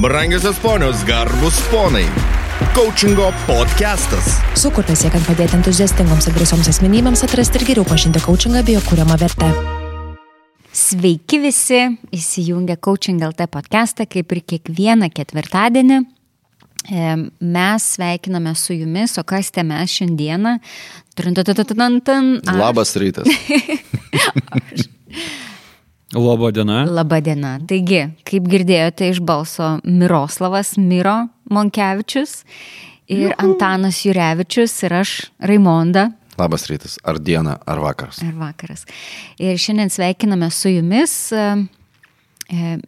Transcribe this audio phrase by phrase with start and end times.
[0.00, 2.04] Brangiosios ponios, garbus ponai.
[2.74, 4.36] Coachingo podcastas.
[4.54, 9.16] Sukurtas siekiant padėti entuziastingoms ir drąsioms asmenybėms atrasti ir geriau pažinti coachingą bei jo kūriamą
[9.18, 9.48] vertę.
[10.70, 11.80] Sveiki visi,
[12.14, 15.98] įsijungę Coaching LT podcastą, kaip ir kiekvieną ketvirtadienį.
[15.98, 20.60] E, Mes sveikiname su jumis, o kas te mes šiandieną?
[21.18, 22.36] Truntatatatantan.
[22.54, 23.26] Labas rytas.
[26.14, 26.86] Labą dieną.
[26.86, 27.48] Labą dieną.
[27.68, 32.44] Taigi, kaip girdėjote iš balso, Miroslavas Miro Monkevičius
[33.12, 36.06] ir Antanas Jurevičius ir aš Raimonda.
[36.38, 36.96] Labas rytas.
[37.04, 38.22] Ar diena, ar vakaras.
[38.24, 38.86] Ar vakaras.
[39.36, 41.32] Ir šiandien sveikiname su jumis.
[41.32, 42.78] e,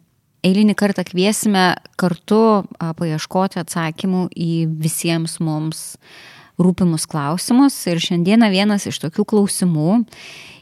[0.41, 2.65] Eilinį kartą kviesime kartu
[2.97, 5.99] paieškoti atsakymų į visiems mums
[6.57, 7.77] rūpimus klausimus.
[7.85, 9.99] Ir šiandieną vienas iš tokių klausimų,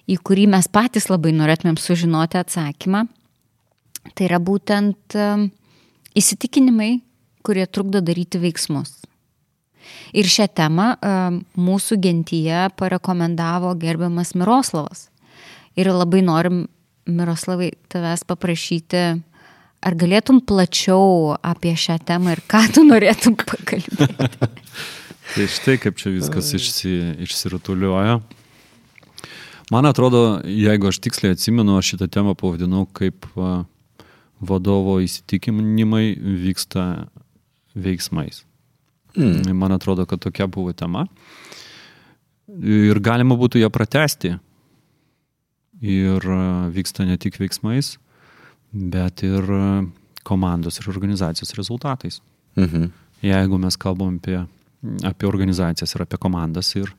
[0.09, 3.05] į kurį mes patys labai norėtumėm sužinoti atsakymą,
[4.15, 5.17] tai yra būtent
[6.17, 6.99] įsitikinimai,
[7.45, 8.95] kurie trukdo daryti veiksmus.
[10.13, 10.91] Ir šią temą
[11.57, 15.07] mūsų gentyje parekomendavo gerbiamas Miroslavas.
[15.79, 16.65] Ir labai norim,
[17.09, 19.03] Miroslavai, tavęs paprašyti,
[19.85, 24.09] ar galėtum plačiau apie šią temą ir ką tu norėtum pakalbėti.
[25.29, 26.93] Tai štai kaip čia viskas išsi,
[27.25, 28.19] išsirutulioja.
[29.69, 33.27] Man atrodo, jeigu aš tiksliai atsimenu, aš šitą temą pavadinau kaip
[34.39, 36.85] vadovo įsitikinimai vyksta
[37.77, 38.43] veiksmais.
[39.17, 39.53] Mm.
[39.57, 41.05] Man atrodo, kad tokia buvo tema.
[42.49, 44.35] Ir galima būtų ją pratesti.
[45.79, 46.25] Ir
[46.73, 47.93] vyksta ne tik veiksmais,
[48.73, 49.45] bet ir
[50.27, 52.19] komandos ir organizacijos rezultatais.
[52.57, 52.89] Mhm.
[53.23, 54.41] Jeigu mes kalbam apie,
[55.03, 56.91] apie organizacijas ir apie komandas ir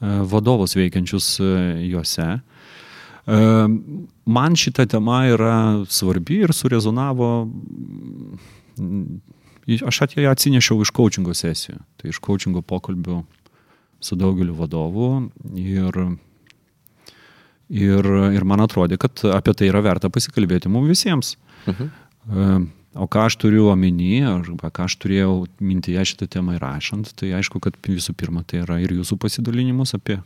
[0.00, 1.50] vadovus veikiančius e,
[1.90, 3.38] juose, e,
[4.26, 5.56] man šita tema yra
[5.88, 7.30] svarbi ir surezonavo,
[9.88, 13.22] aš atėjo atsinešiau iš coachingo sesijų, tai iš coachingo pokalbių
[14.04, 15.10] su daugeliu vadovų
[15.56, 16.00] ir,
[17.72, 21.36] ir, ir man atrodė, kad apie tai yra verta pasikalbėti mums visiems.
[21.66, 22.66] Mhm.
[22.96, 27.60] O ką aš turiu omeny, arba ką aš turėjau mintyje šitą temą įrašant, tai aišku,
[27.60, 30.16] kad visų pirma tai yra ir jūsų pasidalinimus apie,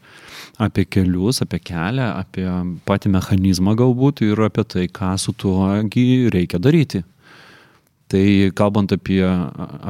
[0.54, 2.44] apie kelius, apie kelią, apie
[2.86, 7.02] patį mechanizmą galbūt ir apie tai, ką su tuogi reikia daryti.
[8.10, 8.22] Tai
[8.58, 9.22] kalbant apie,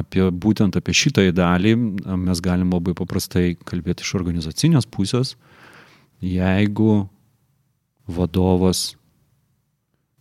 [0.01, 1.75] apie būtent apie šitą dalį,
[2.21, 5.35] mes galim labai paprastai kalbėti iš organizacinės pusės,
[6.25, 7.03] jeigu
[8.09, 8.95] vadovas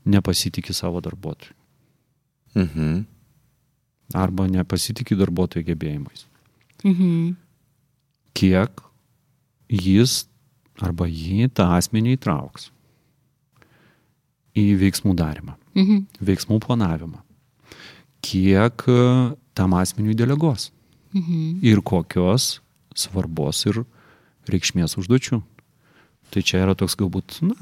[0.10, 1.59] nepasitikė savo darbuotojų
[2.60, 3.06] Mhm.
[4.14, 6.26] arba nepasitikė darbuotojų gebėjimais.
[6.84, 7.36] Mhm.
[8.34, 8.82] Kiek
[9.70, 10.26] jis
[10.82, 12.70] arba jį tą asmenį įtrauks
[14.58, 16.06] į veiksmų darimą, Mhm.
[16.26, 17.22] veiksmų planavimą.
[18.22, 20.72] Kiek e, tam asmeniui deleguos
[21.14, 21.60] Mhm.
[21.64, 22.60] ir kokios
[22.96, 23.86] svarbos ir
[24.48, 25.42] reikšmės užduočių.
[26.32, 27.56] Tai čia yra toks galbūt, na,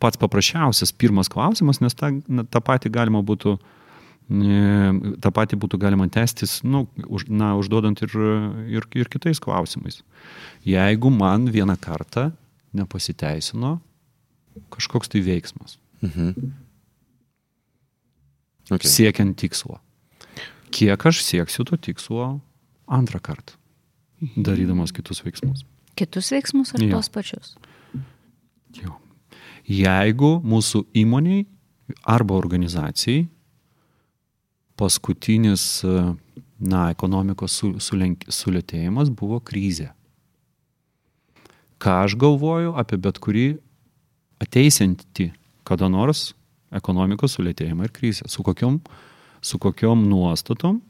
[0.00, 3.62] pats paprasčiausias pirmas klausimas, nes tą, na, tą patį galima būtų, e,
[5.22, 8.14] tą patį būtų galima testis, nu, už, na, užduodant ir,
[8.72, 10.00] ir, ir kitais klausimais.
[10.64, 12.30] Jeigu man vieną kartą
[12.72, 13.76] nepasiteisino
[14.72, 16.52] kažkoks tai veiksmas, Mhm.
[18.70, 18.88] Okay.
[18.88, 19.78] siekiant tikslo,
[20.72, 22.40] kiek aš sieksiu to tikslo
[22.88, 23.54] antrą kartą,
[24.36, 25.64] darydamas kitus veiksmus.
[25.98, 26.96] Kitus veiksmus ar Jo.
[26.96, 27.56] tos pačius?
[28.72, 28.96] Jo.
[29.68, 31.44] Jeigu mūsų įmoniai
[32.08, 33.26] arba organizacijai
[34.82, 35.64] paskutinis,
[36.58, 39.92] na, ekonomikos su- sulenk- sulėtėjimas buvo krizė.
[41.82, 43.46] Ką aš galvoju apie bet kurį
[44.42, 45.32] ateisiantį
[45.66, 46.32] kada nors
[46.74, 48.28] ekonomikos sulėtėjimą ir krizę.
[48.30, 48.80] Su kokiom,
[49.44, 50.80] su kokiom nuostatom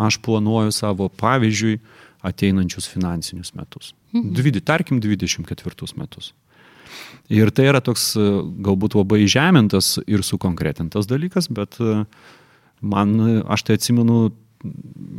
[0.00, 1.78] aš planuoju savo, pavyzdžiui,
[2.26, 3.94] ateinančius finansinius metus.
[4.12, 6.34] Dvidi, tarkim, 24 metus.
[7.32, 8.12] Ir tai yra toks
[8.66, 12.02] galbūt labai žemintas ir sukonkretintas dalykas, bet e,
[12.80, 13.16] man,
[13.48, 14.30] aš tai atsimenu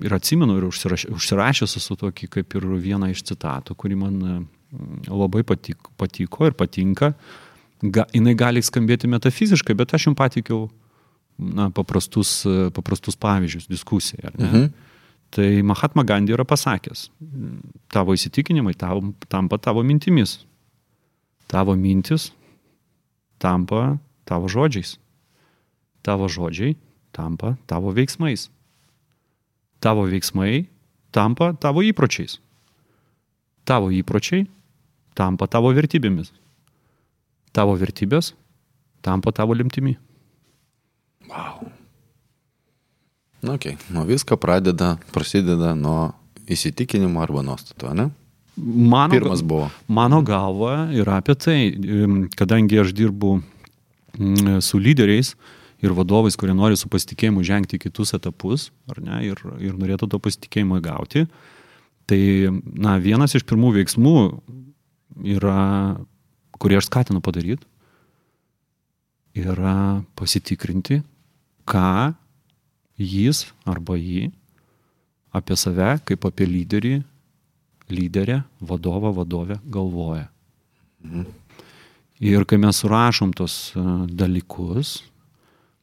[0.06, 4.36] ir atsimenu ir užsiraš, užsirašęs esu tokį kaip ir vieną iš citatų, kuri man e,
[5.10, 7.14] labai patiko, patiko ir patinka.
[7.82, 10.68] Ga, jinai gali skambėti metafiziškai, bet aš jums patikiau
[11.42, 12.44] na, paprastus,
[12.76, 14.34] paprastus pavyzdžius diskusijai.
[14.38, 14.70] Mhm.
[15.32, 17.06] Tai Mahatma Gandhi yra pasakęs,
[17.90, 20.42] tavo įsitikinimai tavo, tampa tavo mintimis.
[21.48, 22.30] Tavo mintis
[23.40, 23.96] tampa
[24.28, 24.98] tavo žodžiais.
[26.04, 26.76] Tavo žodžiai
[27.12, 28.50] tampa tavo veiksmais.
[29.82, 30.66] Tavo veiksmai
[31.12, 32.40] tampa tavo įpročiais.
[33.68, 34.48] Tavo įpročiai
[35.18, 36.32] tampa tavo vertybėmis.
[37.52, 38.34] Tavo vertybės
[39.04, 39.98] tampa tavo limtimi.
[41.28, 41.68] Wow.
[43.42, 43.78] Na, okay.
[43.90, 46.12] nuo visko pradeda, prasideda nuo
[46.52, 48.12] įsitikinimo arba nuostato, ne?
[48.62, 49.70] Mano, Pirmas buvo.
[49.88, 51.60] Mano galva yra apie tai,
[52.38, 53.40] kadangi aš dirbu
[54.20, 55.34] mm, su lyderiais
[55.82, 60.22] ir vadovais, kurie nori su pasitikėjimu žengti kitus etapus, ar ne, ir, ir norėtų to
[60.22, 61.26] pasitikėjimo gauti,
[62.10, 62.22] tai,
[62.62, 64.16] na, vienas iš pirmų veiksmų
[65.38, 65.62] yra,
[66.62, 67.66] kurį aš skatinu padaryti,
[69.38, 71.02] yra pasitikrinti,
[71.66, 72.14] ką
[73.02, 74.30] jis arba jį
[75.32, 76.96] apie save kaip apie lyderį,
[77.92, 80.28] lyderę, vadovą, vadovę galvoja.
[82.22, 83.82] Ir kai mes surašom tos e,
[84.14, 85.00] dalykus,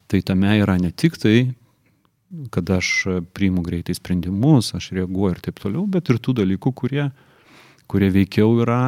[0.09, 1.53] tai tame yra ne tik tai,
[2.53, 3.07] kad aš
[3.37, 7.09] priimu greitai sprendimus, aš reaguoju ir taip toliau, bet ir tų dalykų, kurie,
[7.89, 8.81] kurie veikiau yra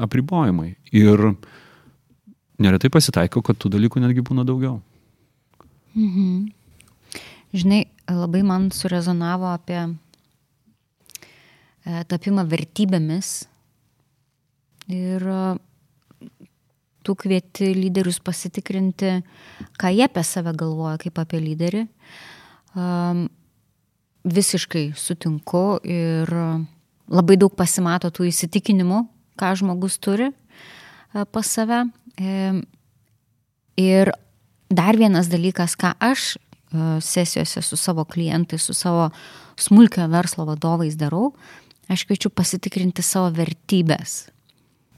[0.00, 0.74] apribojimai.
[0.96, 1.34] Ir
[2.60, 4.80] neretai pasitaiko, kad tų dalykų netgi būna daugiau.
[7.50, 9.94] Žinai, labai man surezonavo apie e,
[12.06, 13.32] tapimą vertybėmis.
[14.90, 15.22] Ir
[17.06, 19.18] tu kvieti lyderius pasitikrinti,
[19.80, 21.86] ką jie apie save galvoja, kaip apie lyderį.
[22.78, 23.26] Um,
[24.24, 26.30] visiškai sutinku ir
[27.10, 29.02] labai daug pasimato tų įsitikinimų,
[29.40, 31.82] ką žmogus turi e, pas save.
[33.80, 34.12] Ir
[34.70, 36.38] dar vienas dalykas, ką aš e,
[37.00, 39.08] sesijose su savo klientais, su savo
[39.60, 41.32] smulkio verslo vadovais darau,
[41.90, 44.28] aš kviečiu pasitikrinti savo vertybės.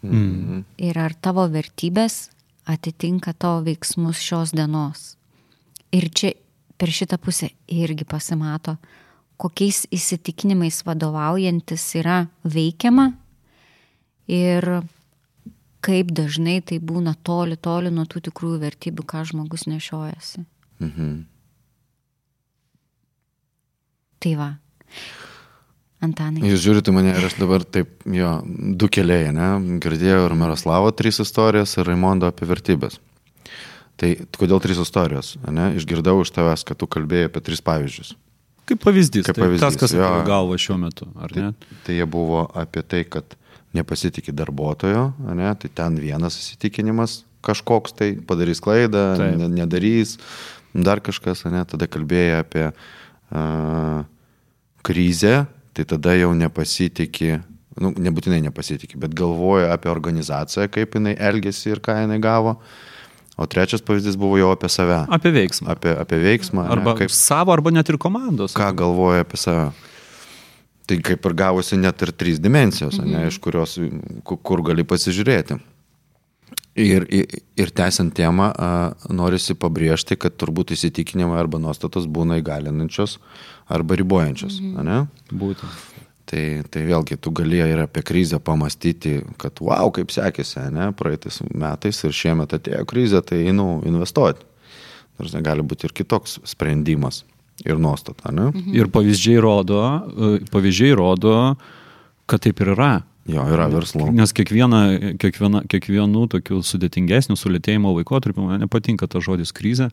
[0.03, 0.63] Mm.
[0.83, 2.27] Ir ar tavo vertybės
[2.67, 5.15] atitinka tavo veiksmus šios dienos.
[5.95, 6.33] Ir čia
[6.79, 8.77] per šitą pusę irgi pasimato,
[9.39, 13.13] kokiais įsitikinimais vadovaujantis yra veikiama
[14.31, 14.67] ir
[15.83, 20.45] kaip dažnai tai būna toli, toli nuo tų tikrųjų vertybių, ką žmogus nešiojasi.
[20.83, 21.13] Mhm.
[24.23, 24.51] Tai va.
[26.03, 26.43] Antanai.
[26.51, 28.33] Jūs žiūrite mane ir aš dabar taip, jo,
[28.79, 29.79] du keliai, ne?
[29.83, 32.99] Girdėjau ir Miroslavo trys istorijas ir Raimondo apie vertybės.
[34.01, 35.71] Tai kodėl trys istorijos, ne?
[35.79, 38.17] Išgirdau iš tavęs, kad tu kalbėjai apie tris pavyzdžius.
[38.67, 40.03] Kaip pavyzdys, Kaip tai pavyzdys, tas, kas jo.
[40.03, 41.53] atėjo į galvą šiuo metu, ar ne?
[41.87, 43.37] Tai jie buvo apie tai, kad
[43.77, 45.51] nepasitikė darbuotojo, ne?
[45.59, 49.39] tai ten vienas įsitikinimas kažkoks tai padarys klaidą, Taip.
[49.41, 50.19] ne, nedarys,
[50.75, 51.65] dar kažkas, ne?
[51.69, 54.05] tada kalbėjai apie uh,
[54.87, 55.47] krizę,
[55.77, 57.41] tai tada jau nepasitikė,
[57.81, 62.59] nu, nebūtinai nepasitikė, bet galvoja apie organizaciją, kaip jinai elgesi ir ką jinai gavo.
[63.41, 64.99] O trečias pavyzdys buvo jau apie save.
[65.09, 65.73] Apie veiksmą.
[65.73, 66.67] Apie, apie veiksmą.
[66.67, 67.17] ne, Arba kaip, kaip...
[67.17, 68.53] savo, arba net ir komandos.
[68.59, 69.71] ką galvoja apie save.
[70.87, 73.13] Tai kaip ir gavosi net ir trys dimensijos, mhm.
[73.15, 73.79] ne, iš kurios,
[74.27, 75.57] ku- kur gali pasižiūrėti.
[76.73, 77.27] Ir, ir,
[77.61, 78.69] ir tęsiant temą, a,
[79.13, 83.19] norisi pabrėžti, kad turbūt įsitikinimai arba nuostatos būna įgalinančios
[83.69, 84.57] arba ribojančios.
[84.63, 84.87] Mhm.
[84.89, 85.37] Ne?
[85.37, 85.83] Būtent.
[86.33, 91.43] Tai, tai vėlgi, tu galėjai ir apie krizę pamastyti, kad wow, kaip sekėsi, ne, praeitais
[91.51, 94.47] metais ir šiemet atėjo krizė, tai, nu, investuoti.
[95.21, 97.21] Nors gali būti ir kitoks sprendimas
[97.67, 98.49] ir nuostata, ne?
[98.49, 98.73] Mhm.
[98.79, 101.35] Ir pavyzdžiai rodo, e, pavyzdžiai rodo,
[102.27, 102.95] kad taip ir yra.
[103.31, 104.09] Jo, yra verslo.
[104.11, 109.93] Nes kiekviena, kiekviena, kiekvienų tokių sudėtingesnių sulėtėjimo laikotarpių, man nepatinka tas žodis krizė,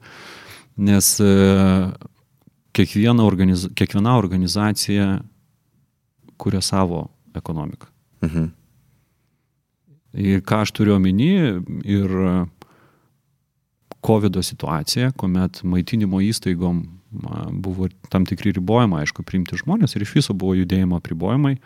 [0.81, 1.33] nes e,
[2.73, 5.19] kiekviena, organiz, kiekviena organizacija
[6.41, 7.91] kuria savo ekonomiką.
[8.25, 8.47] Mhm.
[10.19, 12.15] Ir ką aš turiu omeny, ir
[14.05, 16.81] COVID situacija, kuomet maitinimo įstaigom
[17.27, 21.57] a, buvo tam tikri ribojimai, aišku, priimti žmonės ir iš viso buvo judėjimo apribojimai,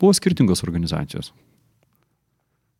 [0.00, 1.32] buvo skirtingos organizacijos.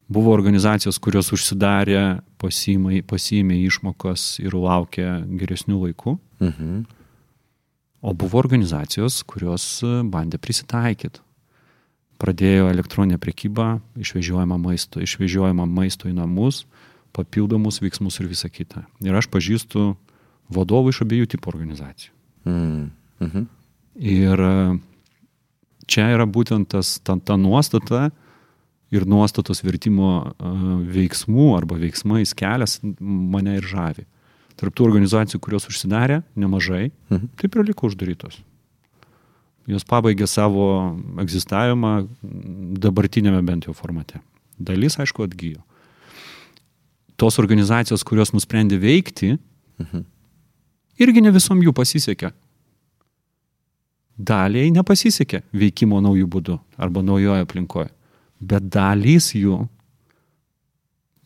[0.08, 6.86] Buvo organizacijos, kurios užsidarė, pasiėmė, pasiėmė išmokas ir laukė geresnių laikų, Mhm.
[8.00, 11.20] o buvo organizacijos, kurios a, bandė prisitaikyti.
[12.18, 16.64] Pradėjo elektroninę prekybą, išvežiojama maisto, išvežiojama maisto į namus,
[17.12, 18.86] papildomus veiksmus ir visa kita.
[19.04, 19.96] Ir aš pažįstu
[20.50, 22.10] vadovų iš abiejų tipų organizacijų.
[22.46, 22.90] Mhm.
[23.20, 23.46] Mhm.
[23.98, 24.78] Ir e,
[25.88, 28.10] čia yra būtent tas, ta, ta nuostata
[28.94, 34.04] ir nuostatos vertimo veiksmų arba veiksmais kelias mane ir žavi.
[34.58, 37.28] Tarptų organizacijų, kurios užsidarė nemažai, Mhm.
[37.36, 38.40] taip ir liko uždarytos.
[39.68, 42.08] Jos pabaigė savo egzistavimą
[42.80, 44.20] dabartinėme bent jau formate.
[44.58, 45.60] Dalis, aišku, atgyjo.
[47.18, 49.38] Tos organizacijos, kurios nusprendė veikti,
[49.78, 50.04] Mhm.
[50.98, 52.32] irgi ne visom jų pasisekė.
[54.18, 57.90] Daliai nepasisekė veikimo naujų būdų arba naujoje aplinkoje,
[58.42, 59.60] bet dalys jų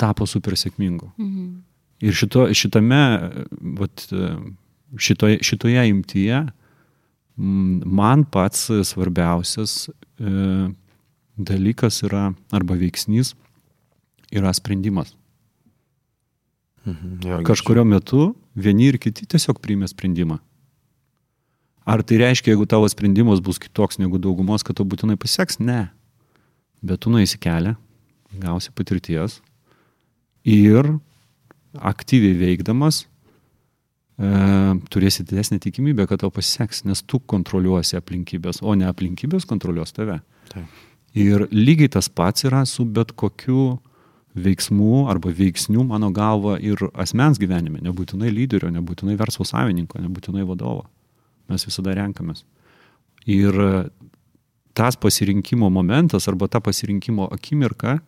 [0.00, 1.08] tapo super sėkmingu.
[1.16, 1.52] Mhm.
[2.02, 3.02] Ir šito, šitame,
[3.78, 4.04] vat,
[4.98, 6.40] šitoje, šitoje imtyje
[7.36, 10.32] mm, man pats svarbiausias e,
[11.38, 13.36] dalykas yra, arba veiksnys,
[14.34, 15.14] yra sprendimas.
[16.82, 20.40] Jo, Kažkurio metu vieni ir kiti tiesiog priimė sprendimą.
[21.84, 25.58] Ar tai reiškia, jeigu tavo sprendimas bus kitoks negu daugumos, kad to būtinai pasieks?
[25.58, 25.88] Ne.
[26.82, 27.74] Bet tu nueisi kelią,
[28.42, 29.40] gausi patirties
[30.46, 30.88] ir
[31.78, 34.30] aktyviai veikdamas e,
[34.92, 40.20] turėsi didesnį tikimybę, kad tau pasiseks, nes tu kontroliuosi aplinkybės, o ne aplinkybės kontroliuos tave.
[40.52, 40.82] Taip.
[41.18, 43.76] Ir lygiai tas pats yra su bet kokiu
[44.32, 50.86] veiksmu arba veiksniu, mano galva, ir asmens gyvenime, nebūtinai lyderio, nebūtinai verslo savininko, nebūtinai vadovo.
[51.50, 52.44] Mes visada renkamės.
[53.30, 53.56] Ir
[54.74, 57.98] tas pasirinkimo momentas arba ta pasirinkimo akimirka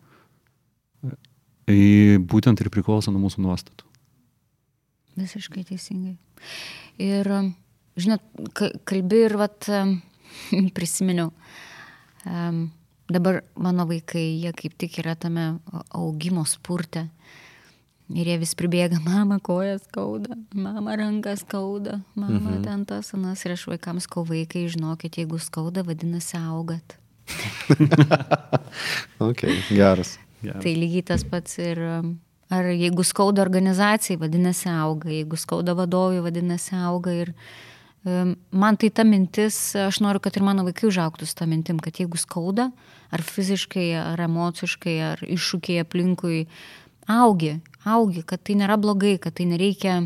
[1.69, 3.85] e, būtent ir priklauso nuo mūsų nuostatų.
[5.15, 6.17] Visiškai teisingai.
[6.99, 7.29] Ir,
[7.95, 8.23] žinot,
[8.57, 9.69] ka- kalbi ir vat,
[10.77, 11.29] prisiminiau,
[13.07, 15.53] dabar mano vaikai, jie kaip tik yra tame
[15.95, 17.07] augimo spurte.
[18.13, 22.61] Ir jie vis pribėga, mama kojas skauda, mama rankas skauda, mama mhm.
[22.65, 23.45] ten tas, anas.
[23.47, 26.99] Ir aš vaikams kau vaikai, žinokit, jeigu skauda, vadinasi augat.
[29.23, 30.17] Ok, geras.
[30.43, 30.61] Geras.
[30.61, 32.09] Tai lygiai tas pats ir um,
[32.53, 37.13] ar jeigu skauda organizacijai, vadinasi auga, jeigu skauda vadovui, vadinasi auga.
[37.23, 37.31] Ir
[38.03, 41.79] um, man tai ta mintis, aš noriu, kad ir mano vaikai užauktų su tą mintim,
[41.81, 42.69] kad jeigu skauda,
[43.15, 46.43] ar fiziškai, ar emociškai, ar iššūkiai aplinkui,
[47.11, 47.55] augi,
[47.85, 50.01] augi, kad tai nėra blogai, kad tai nereikia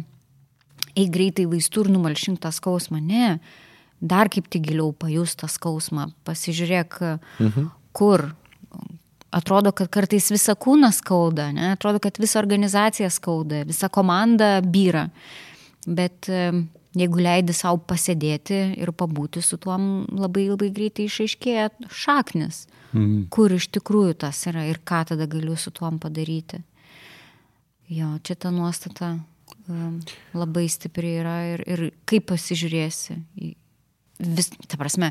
[0.95, 2.99] eiti greitai vaistų ir numalšinti tą skausmą.
[3.03, 3.39] Ne,
[3.99, 6.99] dar kaip tik giliau pajust tą skausmą, pasižiūrėk,
[7.39, 7.69] mhm.
[7.95, 8.29] kur.
[9.29, 11.67] Atrodo, kad kartais visą kūną skauda, ne?
[11.75, 15.03] atrodo, kad visą organizaciją skauda, visa komanda byra.
[15.85, 16.25] Bet
[16.97, 19.77] jeigu leidi savo pasėdėti ir pabūti su tuo,
[20.17, 23.27] labai labai greitai išaiškėja šaknis, Mhm.
[23.29, 26.63] kur iš tikrųjų tas yra ir ką tada galiu su tuom padaryti.
[27.89, 29.15] Jo, čia ta nuostata
[29.69, 29.97] um,
[30.37, 33.17] labai stipri yra ir, ir kaip pasižiūrėsi.
[34.19, 35.09] Vis, ta prasme,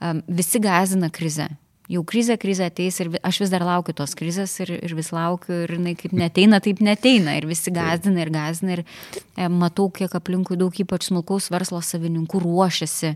[0.00, 1.50] um, visi gazina krizę.
[1.92, 5.60] Jau krizė, krizė ateis ir aš vis dar laukiu tos krizės ir, ir vis laukiu
[5.62, 7.36] ir jinai kaip neteina, taip neteina.
[7.38, 12.42] Ir visi gazina ir gazina ir e, matau, kiek aplinkui daug ypač smulkaus verslo savininkų
[12.42, 13.12] ruošiasi.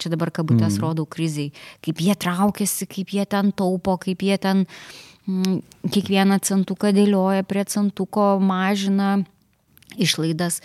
[0.00, 0.84] Čia dabar kabutės mm.
[0.86, 1.52] rodau kriziai.
[1.84, 7.64] Kaip jie traukiasi, kaip jie ten taupo, kaip jie ten mm, kiekvieną centuką dėlioja prie
[7.64, 9.24] centuko, mažina
[9.96, 10.60] išlaidas.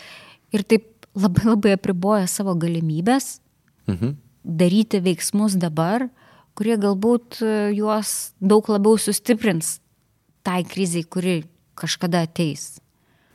[0.52, 3.40] Ir taip labai labai apriboja savo galimybės
[3.88, 4.16] Mhm.
[4.46, 6.10] daryti veiksmus dabar,
[6.56, 9.80] kurie galbūt e, juos daug labiau sustiprins
[10.44, 11.44] tai kriziai, kuri
[11.76, 12.80] kažkada ateis.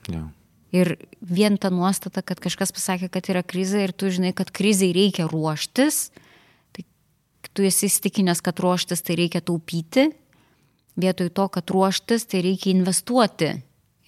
[0.09, 0.29] Jo.
[0.73, 4.93] Ir vien ta nuostata, kad kažkas pasakė, kad yra krizė ir tu žinai, kad kriziai
[4.93, 6.11] reikia ruoštis,
[6.73, 6.85] tai
[7.55, 10.11] tu esi įstikinęs, kad ruoštis tai reikia taupyti,
[11.01, 13.53] vietoj to, kad ruoštis tai reikia investuoti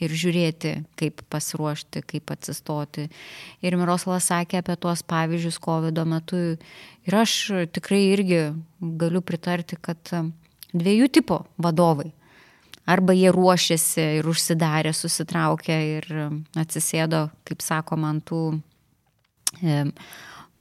[0.03, 3.07] ir žiūrėti, kaip pasiruošti, kaip atsistoti.
[3.65, 6.43] Ir Miroslavas sakė apie tuos pavyzdžius COVID metu.
[7.09, 7.39] Ir aš
[7.73, 8.43] tikrai irgi
[9.01, 10.13] galiu pritarti, kad
[10.77, 12.13] dviejų tipų vadovai.
[12.87, 16.05] Arba jie ruošiasi ir užsidarė, susitraukė ir
[16.55, 18.43] atsisėdo, kaip sako man, tų
[19.59, 19.81] e,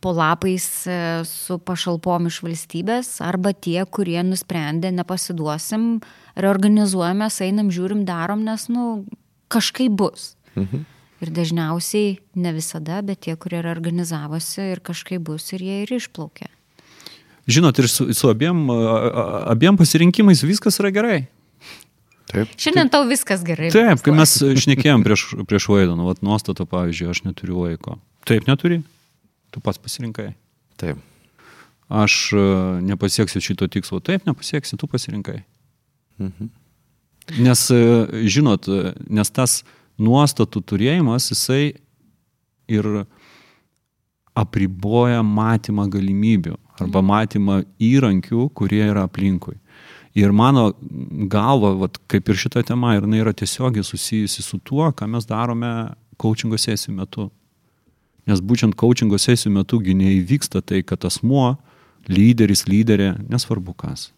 [0.05, 5.95] po lapais e, su pašalpom iš valstybės, arba tie, kurie nusprendė, nepasiduosim,
[6.37, 9.01] reorganizuojamės, einam, žiūrim, darom, nes, nu,
[9.49, 10.35] kažkaip bus.
[10.53, 10.85] Mhm.
[11.25, 16.51] Ir dažniausiai, ne visada, bet tie, kurie organizavosi ir kažkaip bus, ir jie ir išplaukė.
[17.49, 18.67] Žinot, ir su, su abiem,
[19.49, 21.19] abiem pasirinkimais viskas yra gerai.
[22.29, 22.53] Taip.
[22.61, 23.73] Šiandien tau viskas gerai.
[23.73, 27.97] Taip, kai mes šnekėjom prieš, prieš laidą, nu, vat, nuostato, pavyzdžiui, aš neturiu laiko.
[28.29, 28.83] Taip, neturi.
[29.55, 30.33] Tu pats pasirinkai.
[30.75, 30.99] Taip.
[31.87, 32.43] Aš e,
[32.83, 34.01] nepasieksiu šito tikslo.
[34.03, 35.45] Taip, nepasieksi, tu pasirinkai.
[36.19, 36.49] Mhm.
[37.39, 37.79] Nes, e,
[38.27, 39.61] žinot, e, nes tas
[39.95, 41.77] nuostatų turėjimas, jisai
[42.67, 43.05] ir
[44.35, 49.55] apriboja matymą galimybių arba matymą įrankių, kurie yra aplinkui.
[50.19, 50.73] Ir mano
[51.31, 55.27] galva, vat, kaip ir šita tema, ir jinai yra tiesiogiai susijusi su tuo, ką mes
[55.27, 55.71] darome
[56.19, 57.29] coachingo sesijų metu.
[58.25, 61.57] Nes būtent coachingo sesijų metu neįvyksta tai, kad asmuo,
[62.09, 64.11] lyderis, lyderė, nesvarbu kas.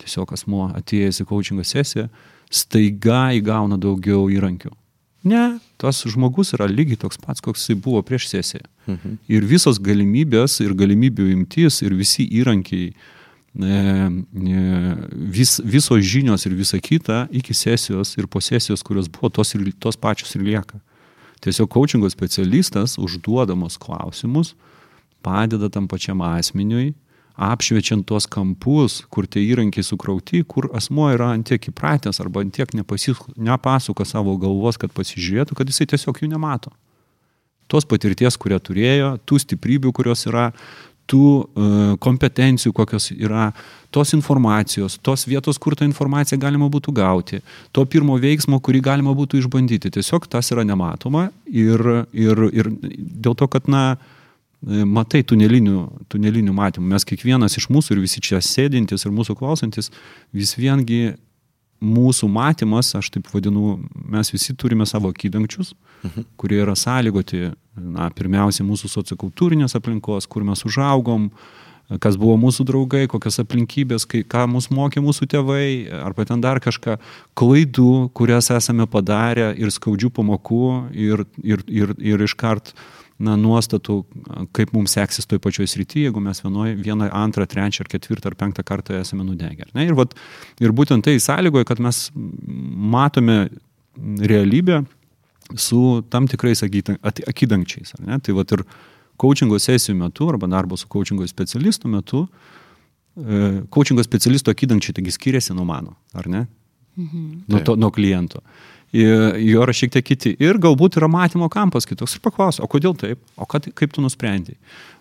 [0.00, 2.08] Tiesiog asmuo atėjęs į coachingo sesiją,
[2.50, 4.72] staiga įgauna daugiau įrankių.
[5.22, 8.64] Ne, tas žmogus yra lygiai toks pats, koks jisai buvo prieš sesiją.
[8.88, 9.16] Mhm.
[9.28, 12.94] Ir visos galimybės, ir galimybių imtis, ir visi įrankiai,
[13.60, 14.62] e, e,
[15.36, 19.68] vis, visos žinios ir visa kita iki sesijos ir po sesijos, kurios buvo, tos, ir,
[19.76, 20.80] tos pačios ir lieka.
[21.40, 24.54] Tiesiog coachingo specialistas užduodamas klausimus
[25.24, 26.92] padeda tam pačiam asmeniui,
[27.40, 34.04] apšviečiant tuos kampus, kur tie įrankiai sukrauti, kur asmo yra antiek įpratęs arba antiek nepasuka
[34.08, 36.72] savo galvos, kad pasižiūrėtų, kad jisai tiesiog jų nemato.
[37.70, 40.50] Tos patirties, kurią turėjo, tų stiprybių, kurios yra,
[41.10, 43.50] tų uh, kompetencijų, kokios yra,
[43.90, 47.40] tos informacijos, tos vietos, kur tą informaciją galima būtų gauti,
[47.74, 49.90] to pirmo veiksmo, kurį galima būtų išbandyti.
[49.98, 51.82] Tiesiog tas yra nematoma ir,
[52.14, 52.70] ir, ir
[53.26, 53.96] dėl to, kad, na,
[54.62, 56.92] e, matai tunelinių, tunelinių matymų.
[56.94, 59.90] Mes kiekvienas iš mūsų ir visi čia sėdintis ir mūsų klausantis
[60.36, 61.16] vis viengi
[61.80, 63.78] mūsų matymas, aš taip vadinu,
[64.12, 65.89] mes visi turime savo akydangčius, mhm.
[66.40, 71.30] Kurie yra sąlygoti, na, pirmiausia, mūsų sociokultūrinės aplinkos, kur mes užaugom,
[72.02, 75.64] kas buvo mūsų draugai, kokias aplinkybės, kai, ką mus mokė mūsų tėvai,
[76.04, 77.00] arba ten dar kažką,
[77.38, 82.74] klaidų, kurias esame padarę ir skaudžių pamokų ir, ir, ir, ir iškart
[83.20, 83.98] na, nuostatų,
[84.56, 88.38] kaip mums seksis toj pačioj srityje, jeigu mes vienoje, vieną, antrą, trečią, ar ketvirtą, ar
[88.38, 89.66] penktą kartą esame nudegę.
[89.74, 89.88] Ne?
[89.90, 90.14] Ir, vat,
[90.62, 92.06] ir būtent tai sąlygoja, kad mes
[92.94, 93.42] matome
[93.98, 94.84] realybę
[95.56, 97.94] su tam tikrais akydangčiais.
[97.98, 98.64] Tai vat ir
[99.20, 102.26] coachingo sesijų metu arba darbo su coachingo specialistu metu,
[103.16, 106.46] e, coachingo specialisto akydangčiai taigi skiriasi nuo mano, ar ne?
[106.96, 107.26] Mhm.
[107.48, 108.40] Nuo, to, nuo kliento
[108.92, 110.32] jo yra šiek tiek kiti.
[110.42, 112.16] Ir galbūt yra matymo kampas kitoks.
[112.16, 113.20] Ir paklausiu, o kodėl taip?
[113.38, 114.56] O kad, kaip tu nusprendai?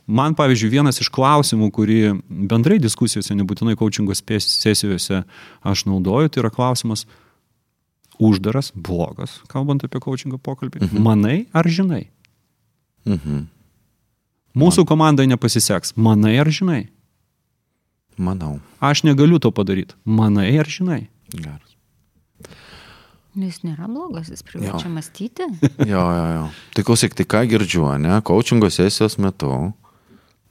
[0.10, 2.00] Man, pavyzdžiui, vienas iš klausimų, kurį
[2.50, 5.24] bendrai diskusijose, nebūtinai coachingo sesijose
[5.62, 7.06] aš naudoju, tai yra klausimas
[8.20, 10.84] uždaras, blogas, kalbant apie coachingo pokalbį.
[10.84, 11.02] Mhm.
[11.04, 12.08] Manai ar žinai?
[13.08, 13.48] Mhm.
[14.60, 14.90] Mūsų Man.
[14.92, 15.96] komandai nepasiseks.
[15.96, 16.90] Manai ar žinai?
[18.20, 18.60] Manau.
[18.84, 19.96] Aš negaliu to padaryti.
[20.04, 21.08] Manai ar žinai?
[21.32, 21.70] Geras.
[23.38, 25.46] Nu, jis nėra blogas, jis priverčia mąstyti.
[25.92, 26.46] jo, jo, jo.
[26.76, 28.18] Tai klausyk, tai ką girdžiu, ne?
[28.26, 29.54] Coachingo sesijos metu,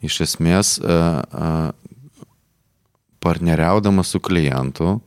[0.00, 2.32] iš esmės, uh, uh,
[3.20, 5.00] partneriaudamas su klientu,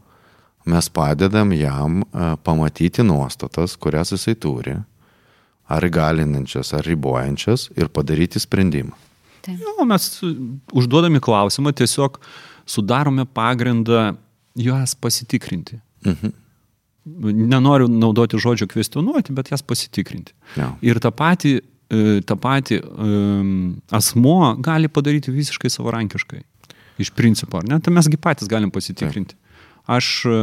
[0.65, 4.75] mes padedam jam uh, pamatyti nuostatas, kurias jisai turi,
[5.71, 8.93] ar įgalinančias, ar ribojančias, ir padaryti sprendimą.
[9.41, 9.57] Taip.
[9.57, 10.09] Jo, mes
[10.77, 12.19] užduodami klausimą tiesiog
[12.69, 14.11] sudarome pagrindą
[14.59, 15.79] juos pasitikrinti.
[16.05, 16.37] Mhm
[17.05, 20.33] nenoriu naudoti žodžio kvestionuoti, bet jas pasitikrinti.
[20.57, 20.71] Ja.
[20.85, 21.55] Ir tą patį,
[21.89, 23.53] e, tą patį um,
[23.91, 26.43] asmo gali padaryti visiškai savarankiškai.
[27.01, 27.79] Iš principo, ar ne?
[27.81, 29.33] Tai mesgi patys galim pasitikrinti.
[29.33, 29.50] Ja.
[29.89, 30.35] Aš, e,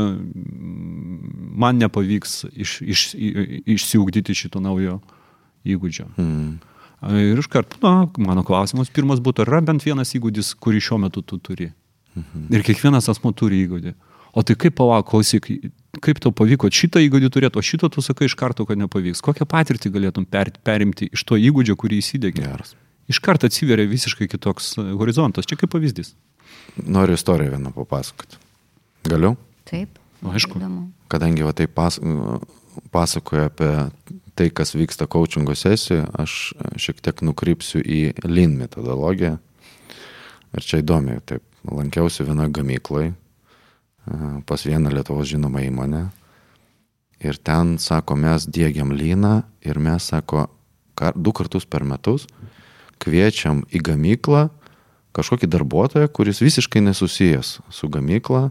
[1.64, 3.04] man nepavyks iš, iš,
[3.68, 4.98] išsiugdyti šito naujo
[5.68, 6.08] įgūdžio.
[6.18, 6.58] Mm.
[6.98, 11.22] Ir iškart, na, mano klausimas pirmas būtų, ar yra bent vienas įgūdis, kurį šiuo metu
[11.22, 11.70] tu turi.
[12.18, 12.48] Mhm.
[12.50, 13.94] Ir kiekvienas asmo turi įgūdį.
[14.34, 15.46] O tai kaip klausyk,
[16.04, 19.22] kaip tau pavyko šitą įgūdį turėti, o šito tu sakai iš karto, kad nepavyks.
[19.24, 22.42] Kokią patirtį galėtum per, perimti iš to įgūdžio, kurį įsidėgi?
[22.42, 22.74] Geras.
[23.08, 25.48] Iš karto atsiveria visiškai kitoks horizontas.
[25.48, 26.12] Čia kaip pavyzdys.
[26.84, 28.36] Noriu istoriją vieną papasakoti.
[29.08, 29.34] Galiu?
[29.68, 29.98] Taip.
[30.22, 30.60] O, aišku.
[31.08, 31.98] Kadangi va taip pas,
[32.94, 33.70] pasakoju apie
[34.38, 36.34] tai, kas vyksta coachingo sesijoje, aš
[36.78, 39.38] šiek tiek nukrypsiu į Lean metodologiją.
[40.56, 43.14] Ir čia įdomi, taip, lankiausi vienoje gamykloje
[44.48, 46.06] pas vieną Lietuvos žinomą įmonę.
[47.20, 50.46] Ir ten, sako, mes dėgiam lyną ir mes, sako,
[50.96, 52.28] kar, du kartus per metus
[53.02, 54.48] kviečiam į gamyklą
[55.18, 58.48] kažkokį darbuotoją, kuris visiškai nesusijęs su gamykla,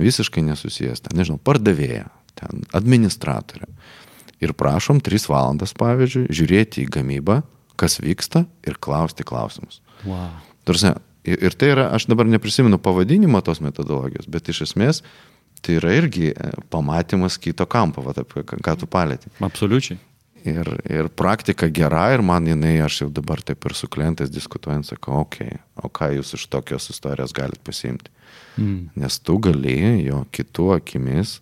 [0.00, 2.08] visiškai nesusijęs, ten, nežinau, pardavėją,
[2.40, 3.68] ten administratorę.
[4.40, 7.42] Ir prašom 3 valandas, pavyzdžiui, žiūrėti į gamybą,
[7.80, 9.82] kas vyksta ir klausti klausimus.
[10.08, 10.32] Wow.
[10.68, 15.02] Tarsi, Ir, tai yra, aš dabar neprisimenu pavadinimą tos metodologijos, bet iš esmės
[15.60, 19.28] tai yra irgi e, pamatymas kito kampo, va, apie ką tu palėti.
[19.44, 19.98] Absoliučiai.
[20.48, 24.88] Ir, ir praktika gera ir man jinai, aš jau dabar taip ir su klientais diskutuojant,
[24.88, 28.08] sakau, okei, okay, o ką jūs iš tokios istorijos galite pasiimti.
[28.56, 28.90] Mm.
[28.98, 31.38] Nes tu gali jo kitų akimis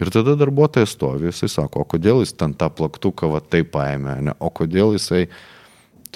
[0.00, 4.18] ir tada darbuotojas stovi, jisai sako, o kodėl jis ten tą plaktuką va taip paėmė,
[4.28, 4.34] ne?
[4.40, 5.26] o kodėl jisai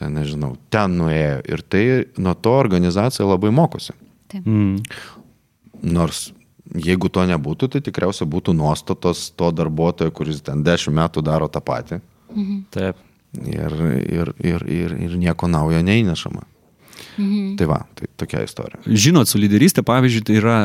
[0.00, 1.40] ten nežinau, ten nuėjo.
[1.48, 1.84] Ir tai
[2.20, 3.96] nuo to organizacija labai mokosi.
[4.32, 4.44] Taip.
[4.46, 4.78] Mm.
[5.90, 6.30] Nors
[6.74, 11.62] jeigu to nebūtų, tai tikriausiai būtų nuostatos to darbuotojo, kuris ten dešimt metų daro tą
[11.64, 12.00] patį.
[12.34, 12.58] Mhm.
[12.74, 13.06] Taip.
[13.46, 13.74] Ir,
[14.10, 16.42] ir, ir, ir, ir nieko naujo neįnešama.
[17.16, 17.56] Mhm.
[17.60, 18.80] Tai va, tai tokia istorija.
[18.86, 20.56] Žinot, su lyderystė, pavyzdžiui, tai yra,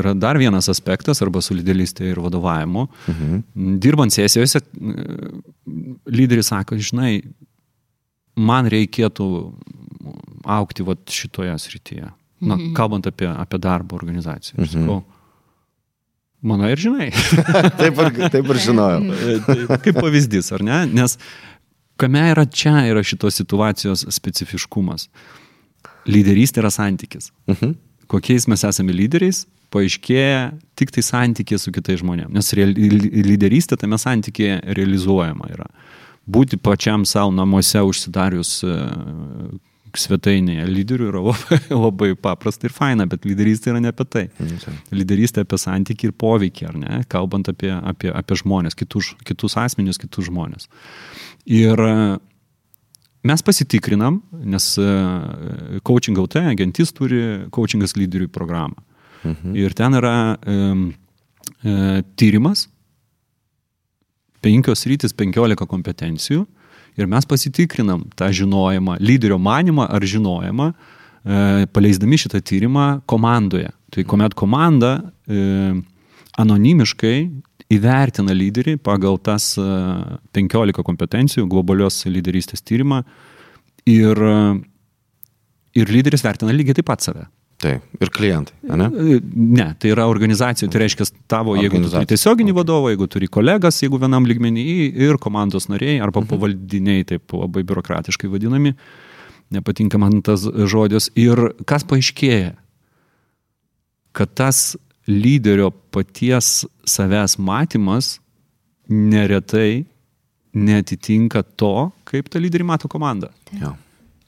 [0.00, 2.86] yra dar vienas aspektas, arba su lyderystė ir vadovavimu.
[3.10, 3.76] Mhm.
[3.82, 4.62] Dirbant sesijose,
[6.10, 7.20] lyderis sako, žinai,
[8.40, 9.28] man reikėtų
[10.48, 12.10] aukti vat, šitoje srityje.
[12.40, 12.72] Na, mhm.
[12.76, 14.62] kalbant apie, apie darbo organizaciją.
[14.62, 14.70] Mhm.
[14.72, 15.02] sakau,
[16.40, 17.10] mano ir žinai.
[17.80, 19.20] taip, ir, taip ir žinojau.
[19.46, 20.84] tai, kaip pavyzdys, ar ne?
[20.88, 21.18] Nes
[22.00, 25.08] kame yra čia yra šitos situacijos specifiškumas.
[26.08, 27.30] Lyderystė yra santykis.
[27.50, 27.76] Mhm.
[28.10, 32.34] Kokiais mes esame lyderiais, paaiškėja tik tai santykė su kitais žmonėmis.
[32.34, 35.68] Nes lyderystė tame santykėje realizuojama yra.
[36.30, 38.74] Būti pačiam savo namuose užsidarius e,
[39.98, 44.24] svetainėje lyderių yra labai, labai paprasta ir faina, bet lyderystė yra ne apie tai.
[44.94, 50.00] Lyderystė apie santykį ir poveikį, ar ne, kalbant apie, apie, apie žmonės, kitus, kitus asmenius,
[50.02, 50.70] kitus žmonės.
[51.46, 51.80] Ir
[53.26, 54.90] mes pasitikrinam, nes e,
[55.84, 58.78] coaching LT agentis turi coachingas lyderių programą.
[59.24, 59.56] Mhm.
[59.56, 60.14] Ir ten yra
[60.48, 60.86] um,
[61.64, 62.68] e, tyrimas,
[64.40, 66.46] penkios rytis, penkiolika kompetencijų.
[66.98, 73.70] Ir mes pasitikrinam tą žinojimą, lyderio manimą ar žinojimą, e, paleisdami šitą tyrimą komandoje.
[73.90, 75.74] Tai kuomet komanda e,
[76.40, 77.16] anonimiškai
[77.70, 79.66] įvertina lyderį pagal tas e,
[80.36, 83.02] 15 kompetencijų globalios lyderystės tyrimą
[83.88, 84.18] ir,
[85.78, 87.26] ir lyderis vertina lygiai taip pat save.
[87.60, 88.86] Taip, ir klientai, ne?
[89.36, 93.82] Ne, tai yra organizacija, tai reiškia tavo, jeigu tu turi tiesioginį vadovą, jeigu turi kolegas,
[93.84, 94.64] jeigu vienam lygmenį
[94.96, 96.30] ir komandos nariai, arba Mhm.
[96.30, 98.72] pavaldiniai, taip labai biurokratiškai vadinami,
[99.52, 101.10] nepatinka man tas žodis.
[101.20, 102.54] Ir kas paaiškėja?
[104.16, 104.74] Kad tas
[105.08, 108.18] lyderio paties savęs matymas
[108.90, 109.84] neretai
[110.54, 113.30] netitinka to, kaip tą lyderį mato komanda.
[113.54, 113.74] Jo.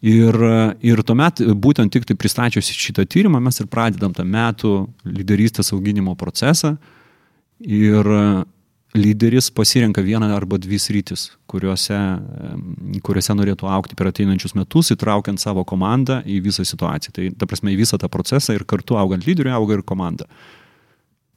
[0.02, 0.34] Ir,
[0.82, 4.72] ir tuomet, būtent tik tai pristačius šitą tyrimą, mes ir pradedam tą metų
[5.06, 6.74] lyderystės auginimo procesą.
[7.62, 8.08] Ir
[8.98, 11.98] lyderis pasirenka vieną arba dvi sritis, kuriuose,
[13.06, 17.14] kuriuose norėtų aukti per ateinančius metus, įtraukiant savo komandą į visą situaciją.
[17.14, 20.26] Tai, ta prasme, į visą tą procesą ir kartu augant lyderiui auga ir komanda.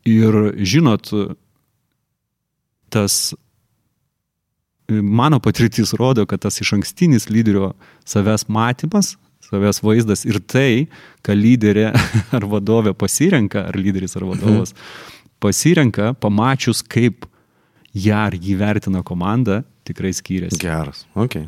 [0.05, 1.09] Ir žinot,
[2.93, 3.33] tas
[4.89, 7.73] mano patirtis rodo, kad tas iš ankstinis lyderio
[8.05, 9.15] savęs matymas,
[9.45, 10.85] savęs vaizdas ir tai,
[11.25, 11.89] ką lyderė
[12.37, 14.75] ar vadovė pasirenka, ar lyderis ar vadovas
[15.43, 17.27] pasirenka, pamačius, kaip
[17.95, 20.59] ją ar jį vertina komanda, tikrai skiriasi.
[20.61, 21.45] Geras, ok.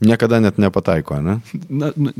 [0.00, 1.38] Niekada net nepataiko, ne?
[1.72, 2.10] Na, na,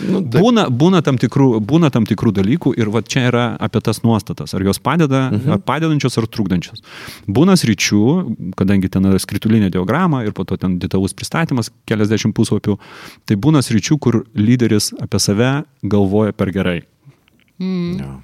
[0.00, 0.38] Nu, taip.
[0.40, 4.54] būna, būna, tam tikrų, būna tam tikrų dalykų ir va čia yra apie tas nuostatas,
[4.56, 5.52] ar jos padeda, mhm.
[5.52, 6.80] ar padedančios ar trukdančios.
[7.28, 8.00] Būna sričių,
[8.56, 12.78] kadangi ten yra skritulinė diagrama ir po to ten detalus pristatymas, keliasdešimt puslapių,
[13.28, 15.52] tai būna sričių, kur lyderis apie save
[15.84, 16.78] galvoja per gerai,
[17.60, 18.16] Jo.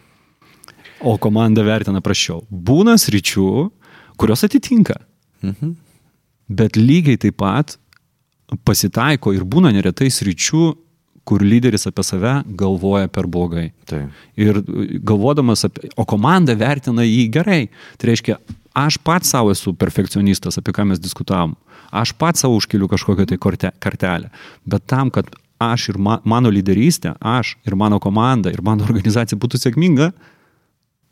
[1.05, 2.47] o komanda vertina prašiau.
[2.49, 3.69] Būna sričių,
[4.17, 5.03] kurios atitinka.
[5.45, 5.77] Mhm.
[6.53, 7.77] Bet lygiai taip pat
[8.65, 10.73] pasitaiko ir būna neretai sričių,
[11.25, 13.69] kur lyderis apie save galvoja per blogai.
[13.87, 14.11] Taip.
[14.39, 14.59] Ir
[15.07, 17.61] galvodamas apie, o komanda vertina jį gerai.
[17.99, 18.39] Tai reiškia,
[18.75, 21.55] aš pats savo esu perfekcionistas, apie ką mes diskutavom.
[21.95, 24.33] Aš pats savo užkeliu kažkokią tai kartelę.
[24.67, 25.31] Bet tam, kad
[25.63, 30.11] aš ir ma, mano lyderystė, aš ir mano komanda ir mano organizacija būtų sėkminga,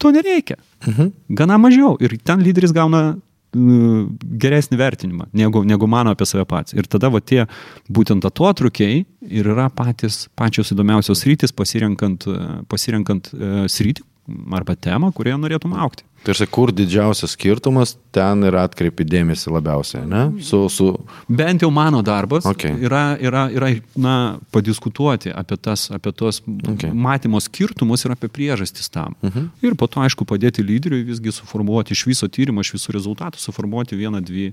[0.00, 0.56] to nereikia.
[0.88, 1.12] Mhm.
[1.36, 1.94] Gana mažiau.
[2.00, 3.20] Ir ten lyderis gauna
[3.52, 6.74] geresnį vertinimą, negu, negu mano apie save pats.
[6.76, 7.46] Ir tada va tie
[7.90, 12.28] būtent atotrukiai ir yra patys, pačios įdomiausios rytis pasirenkant,
[12.70, 14.06] pasirenkant e, sritį
[14.54, 16.06] arba temą, kurioje norėtum aukti.
[16.20, 20.26] Tai aš kur didžiausias skirtumas, ten ir atkreipi dėmesį labiausiai, ne?
[20.44, 20.90] Su, su...
[21.32, 22.74] Bent jau mano darbas Okay.
[22.84, 24.14] yra, yra, yra na,
[24.52, 26.92] padiskutuoti apie, tas, apie tos Okay.
[26.92, 29.16] matymo skirtumus ir apie priežastis tam.
[29.24, 29.48] Mhm.
[29.64, 33.96] Ir po to, aišku, padėti lyderiui visgi suformuoti iš viso tyrimo, iš visų rezultatų, suformuoti
[33.96, 34.50] vieną, dvi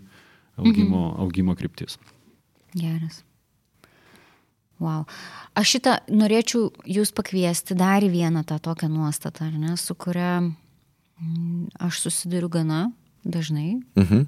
[0.55, 1.21] augimo, mhm.
[1.25, 1.99] augimo kryptis.
[2.77, 3.23] Geras.
[4.79, 5.03] Wow.
[5.57, 10.45] Aš šitą norėčiau jūs pakviesti dar į vieną tą tokią nuostatą, ar ne, su kuria
[11.79, 12.91] aš susiduriu gana
[13.25, 13.79] dažnai.
[13.95, 14.27] Mhm.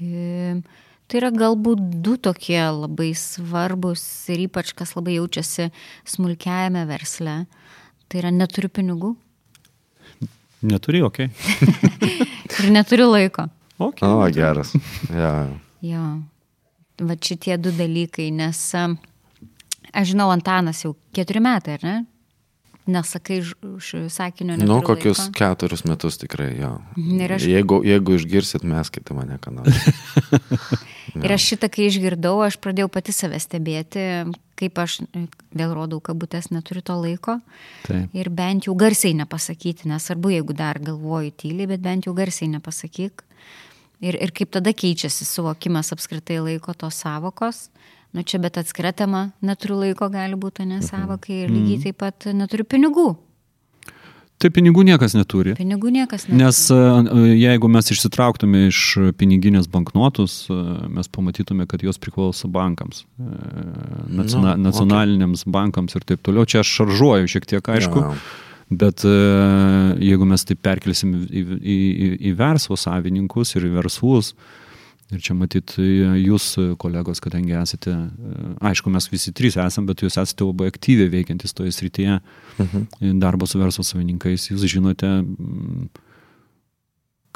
[0.00, 0.62] Ir
[1.08, 5.70] Tai yra galbūt du tokie labai svarbus ir ypač kas labai jaučiasi
[6.04, 7.46] smulkiajame versle.
[8.12, 9.14] Tai yra neturiu pinigų
[10.60, 11.18] Neturi, ok.
[12.58, 13.46] ir neturiu laiko.
[13.78, 14.08] okay.
[14.08, 14.72] O, geras.
[15.22, 15.48] Ja.
[15.80, 16.02] Jo,
[16.98, 18.88] va šitie du dalykai, nes a,
[19.94, 21.94] aš žinau, Antanas jau keturi metai, ar ne?
[22.88, 24.56] Nesakai iš sakinio.
[24.56, 25.34] Nu, kokius laiko.
[25.36, 26.70] keturis metus tikrai, jo.
[26.96, 29.76] Ir aš- Jeigu, jeigu išgirsit, meskite mane, nors.
[31.24, 34.02] Ir aš šitą, kai išgirdau, aš pradėjau pati save stebėti,
[34.58, 34.98] kaip aš,
[35.56, 37.38] vėl rodau kabutės, neturiu to laiko.
[37.86, 38.14] Taip.
[38.16, 43.24] Ir bent jau garsiai nepasakyti, nesvarbu, jeigu dar galvoju tyliai, bet bent jau garsiai nepasakyk.
[44.04, 47.64] Ir, ir kaip tada keičiasi suvokimas apskritai laiko tos savokos.
[48.16, 52.64] Nu čia bet atskira tema, neturiu laiko gali būti nesavokai ir lygiai taip pat neturiu
[52.64, 53.08] pinigų.
[54.38, 55.56] Tai pinigų niekas neturi.
[55.58, 56.38] Pinigų niekas neturi.
[56.38, 56.78] Nes e,
[57.40, 58.82] jeigu mes išsitrauktume iš
[59.18, 60.58] piniginės banknotus, e,
[60.94, 63.30] mes pamatytume, kad jos priklauso bankams, e,
[64.14, 66.46] naciona, Nu, nacionaliniams bankams ir taip toliau.
[66.46, 68.04] Čia aš šaržuoju šiek tiek, aišku.
[68.04, 68.14] Jo.
[68.70, 69.16] Bet e,
[70.06, 74.34] jeigu mes tai perkelsim į, į, į, į verslo savininkus ir į verslus,
[75.14, 80.18] ir čia matyt jūs, kolegos, kadangi esate, e, aišku, mes visi trys esame, bet jūs
[80.20, 82.18] esate labai aktyviai veikiantis toje srityje,
[82.58, 83.14] mhm.
[83.22, 85.88] darbo su verslo savininkais, jūs žinote, mm,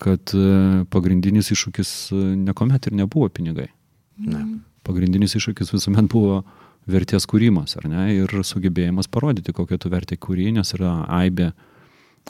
[0.03, 3.71] kad e, pagrindinis iššūkis e, niekuomet ir nebuvo pinigai.
[4.23, 4.45] Ne.
[4.87, 6.43] Pagrindinis iššūkis visuomet buvo
[6.91, 11.53] vertės kūrimas, ar ne, ir sugebėjimas parodyti, kokią tu vertę kūrį, nes yra aibė,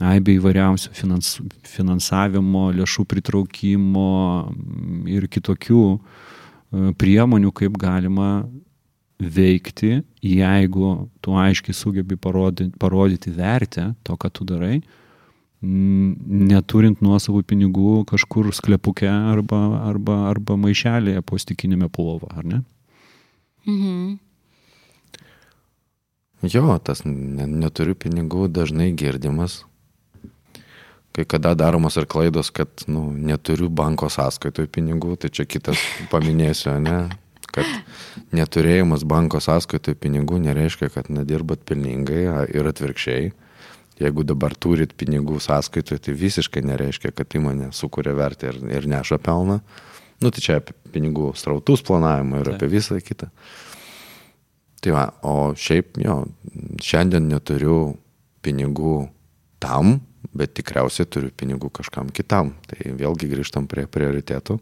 [0.01, 1.37] aibė įvairiausių finans,
[1.69, 4.09] finansavimo, lėšų pritraukimo
[4.49, 8.47] mm, ir kitokių e, priemonių, kaip galima
[9.23, 14.81] veikti, jeigu tu aiškiai sugebi parodyti, parodyti vertę to, ką tu darai,
[15.63, 16.17] mm,
[16.49, 22.63] neturint nuosavų pinigų kažkur sklepuke arba, arba, arba maišelėje po stikinėme plovo, ar ne?
[23.69, 24.19] Mhm.
[26.43, 29.61] Jo, tas ne, neturiu pinigų dažnai girdimas.
[31.13, 35.81] Kai kada daromos ir klaidos, kad nu, neturiu banko sąskaitoje pinigų, tai čia kitas
[36.13, 37.11] paminėsiu, ne?
[37.53, 37.69] Kad
[38.33, 42.25] neturėjimas banko sąskaitoje pinigų nereiškia, kad nedirbat pelningai
[42.57, 43.33] ir atvirkščiai.
[44.01, 49.21] Jeigu dabar turit pinigų sąskaitoje, tai visiškai nereiškia, kad įmonė sukuria vertę ir, ir neša
[49.21, 49.61] pelną.
[50.23, 53.29] Nu, tai čia apie pinigų srautus planavimą ir apie visą kitą.
[54.83, 56.23] Tai va, o šiaip jo,
[56.83, 57.99] šiandien neturiu
[58.43, 58.97] pinigų
[59.63, 59.99] tam,
[60.31, 62.55] bet tikriausiai turiu pinigų kažkam kitam.
[62.71, 64.59] Tai vėlgi grįžtam prie prioritėtų.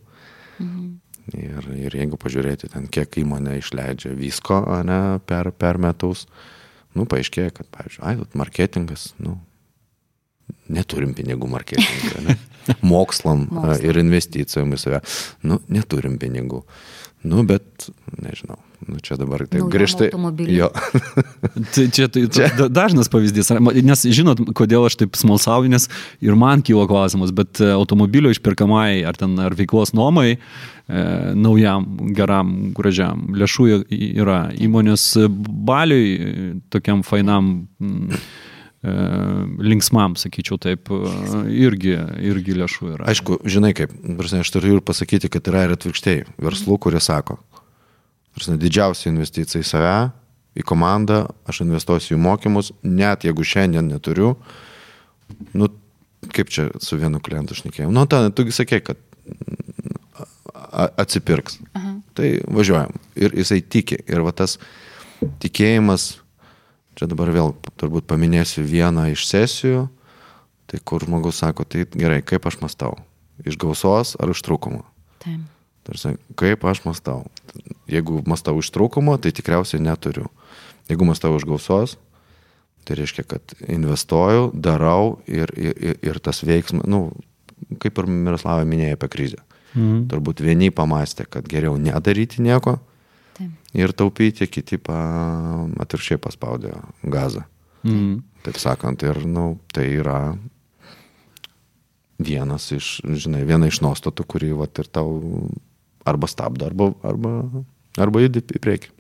[0.61, 0.89] Mhm.
[1.37, 6.25] Ir, ir jeigu pažiūrėti ten, kiek įmonė išleidžia visko ne, per, per metus,
[6.97, 9.37] nu, paaiškėja, kad, pavyzdžiui, ai, marketingas, nu,
[10.73, 12.37] neturim pinigų marketingui, ne?
[12.93, 13.85] mokslam Mokslam.
[13.87, 15.03] ir investicijom į save,
[15.47, 16.65] nu, neturim pinigų.
[17.31, 20.09] Nu, bet, nežinau, nu, čia dabar tai Naujam grįžtai.
[20.49, 20.71] Jo,
[21.75, 22.49] Tai čia tai čia.
[22.73, 23.53] dažnas pavyzdys,
[23.85, 25.89] nes žinot, kodėl aš taip smalsauju, nes
[26.25, 31.03] ir man kilo klausimas, bet e, automobilio išpirkamai ar ten ar veiklos nuomai, e,
[31.37, 33.69] naujam, geram, gražiam lėšų
[34.11, 38.23] yra įmonės baliui, e, tokiam fainam, mm,
[38.81, 40.89] linksmam, sakyčiau taip,
[41.53, 41.99] irgi,
[42.31, 43.09] irgi lėšų yra.
[43.13, 43.93] aišku, žinai kaip,
[44.41, 47.37] aš turiu ir pasakyti, kad yra ir atvirkščiai verslų, kurie sako,
[48.49, 49.99] didžiausia investicija į save,
[50.59, 54.35] į komandą, aš investuosiu į mokymus, net jeigu šiandien neturiu,
[55.55, 55.69] nu,
[56.35, 58.99] kaip čia su vienu klientu šnekėjau, nu, ta, tugi sakė, kad
[60.71, 61.59] atsipirks.
[61.75, 61.95] Aha.
[62.15, 62.97] Tai važiuojam.
[63.19, 64.01] Ir jisai tiki.
[64.11, 64.57] Ir va tas
[65.43, 66.21] tikėjimas,
[66.99, 69.87] čia dabar vėl turbūt paminėsiu vieną iš sesijų,
[70.71, 72.97] tai kur žmogus sako, tai gerai, kaip aš mastau?
[73.47, 74.85] Iš gausos ar iš trūkumo?
[75.23, 75.41] Taip.
[75.87, 77.25] Tarsi, kaip aš mastau?
[77.91, 80.29] Jeigu mastau iš trūkumo, tai tikriausiai neturiu.
[80.91, 81.97] Jeigu mastau iš gausos,
[82.85, 87.09] tai reiškia, kad investuoju, darau ir, ir, ir tas veiksmas, nu,
[87.81, 89.43] kaip ir Miroslavė minėjo apie krizę.
[89.75, 90.07] Mhm.
[90.11, 92.79] Turbūt vieni pamastė, kad geriau nedaryti nieko
[93.39, 93.53] Taip.
[93.79, 94.99] ir taupyti, kiti pa,
[95.85, 96.75] atvirkščiai paspaudė
[97.07, 97.47] gazą.
[97.87, 98.21] Mm.
[98.45, 100.35] Taip sakant, ir nu, tai yra
[102.21, 105.15] vienas iš, žinai, viena iš nuostatų, kuri vat, ir tau
[106.11, 107.35] arba stabdo, arba, arba,
[108.01, 108.91] arba judi į priekį.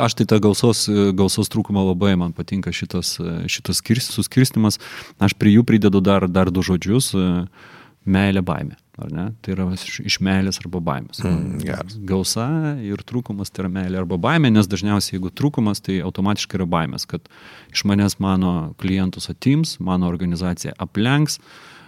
[0.00, 3.18] Aš tai tą gausos, gausos trūkumą labai man patinka šitas,
[3.52, 4.80] šitas skirs- suskirstimas.
[5.20, 7.12] Aš prie jų pridedu dar, dar du žodžius-
[8.16, 8.78] meilė baimė.
[9.00, 11.22] Tai yra iš, meilės arba baimės.
[11.24, 11.96] Mm, geras.
[12.04, 16.66] Gausa ir trūkumas tai yra meilė arba baimė, nes dažniausiai jeigu trūkumas, tai automatiškai yra
[16.68, 17.24] baimės, kad
[17.72, 21.38] iš manęs mano klientus atims, mano organizacija aplenks,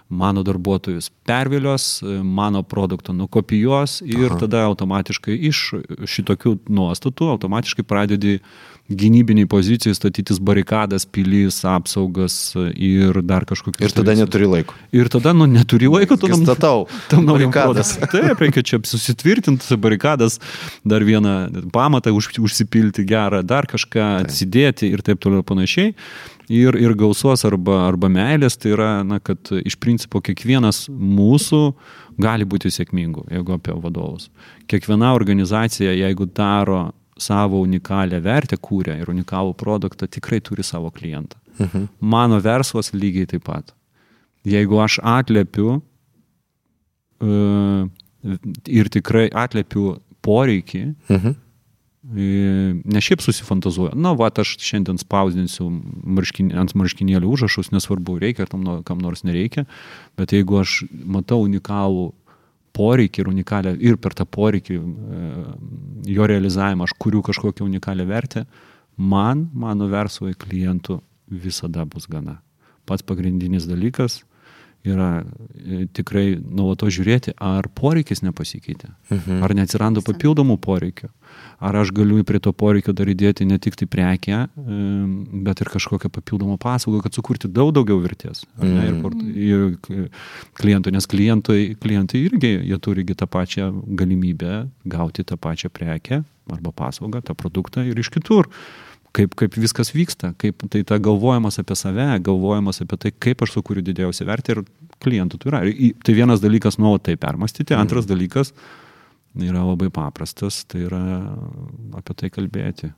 [0.08, 4.40] mano darbuotojus pervilios, mano produktą nukopijuos ir Aha.
[4.42, 5.64] tada automatiškai iš
[6.04, 8.40] šitokių nuostatų automatiškai pradedi
[8.90, 12.34] gynybiniai pozicijai statytis barikadas, pilys, apsaugas
[12.74, 13.84] ir dar kažkokius.
[13.86, 14.76] Ir tada neturi laiko.
[14.92, 17.94] Ir tada, nu, neturi laiko, tada statau tam naujam barikadas.
[17.96, 18.26] produktui.
[18.28, 20.38] Taip, reikia čia susitvirtinti barikadas,
[20.84, 25.94] dar vieną pamatą už, užsipilti gerą, dar kažką atsidėti ir taip toliau panašiai.
[26.50, 31.61] Ir, ir gausos arba, arba meilės tai yra, na, kad iš principo kiekvienas mūsų
[32.22, 34.28] gali būti sėkmingu, jeigu apie vadovus.
[34.70, 41.38] Kiekviena organizacija, jeigu daro savo unikalią vertę, kūrė ir unikalų produktą, tikrai turi savo klientą.
[41.61, 41.88] Mhm.
[42.00, 43.74] Mano verslas lygiai taip pat.
[44.48, 45.76] Jeigu aš atliepiu
[47.22, 47.88] e,
[48.66, 51.37] ir tikrai atliepiu poreikį, Mhm.
[52.02, 53.92] Ne šiaip susifantazuoja.
[53.94, 55.68] Na, va, aš šiandien spausdinsiu
[56.02, 59.68] marškin, ant marškinėlių užrašus, nesvarbu, reikia tam, kam nors nereikia,
[60.18, 62.08] bet jeigu aš matau unikalų
[62.74, 65.30] poreikį ir unikalią, ir per tą poreikį, e,
[66.16, 68.44] jo realizavimą aš kuriu kažkokią unikalią vertę,
[68.96, 70.98] man, mano verslo klientų
[71.30, 72.40] visada bus gana.
[72.88, 74.24] Pats pagrindinis dalykas
[74.84, 79.42] yra e, tikrai nuolato žiūrėti, ar poreikis nepasikeitė, mhm.
[79.46, 81.10] ar neatsiranda papildomų poreikių,
[81.62, 85.14] ar aš galiu prie to poreikio dar įdėti ne tik tai prekę, em,
[85.46, 88.42] bet ir kažkokią papildomą paslaugą, kad sukurti daug daugiau vertės.
[88.58, 90.08] ar Ne, ir, vart- ir k-
[90.58, 96.72] klientų, nes klientai, klientai irgi, jie turi tą pačią galimybę gauti tą pačią prekę arba
[96.74, 98.48] paslaugą, tą produktą ir iš kitur
[99.16, 103.57] kaip, kaip viskas vyksta, kaip tai ta galvojimas apie save, galvojimas apie tai, kaip aš
[103.59, 104.62] sukūriu didžiausią vertę ir
[105.03, 105.62] klientų tai yra.
[105.68, 108.53] Ir Tai vienas dalykas nuolat tai permastyti, antras dalykas
[109.38, 111.03] yra labai paprastas, tai yra
[111.98, 112.92] apie tai kalbėti.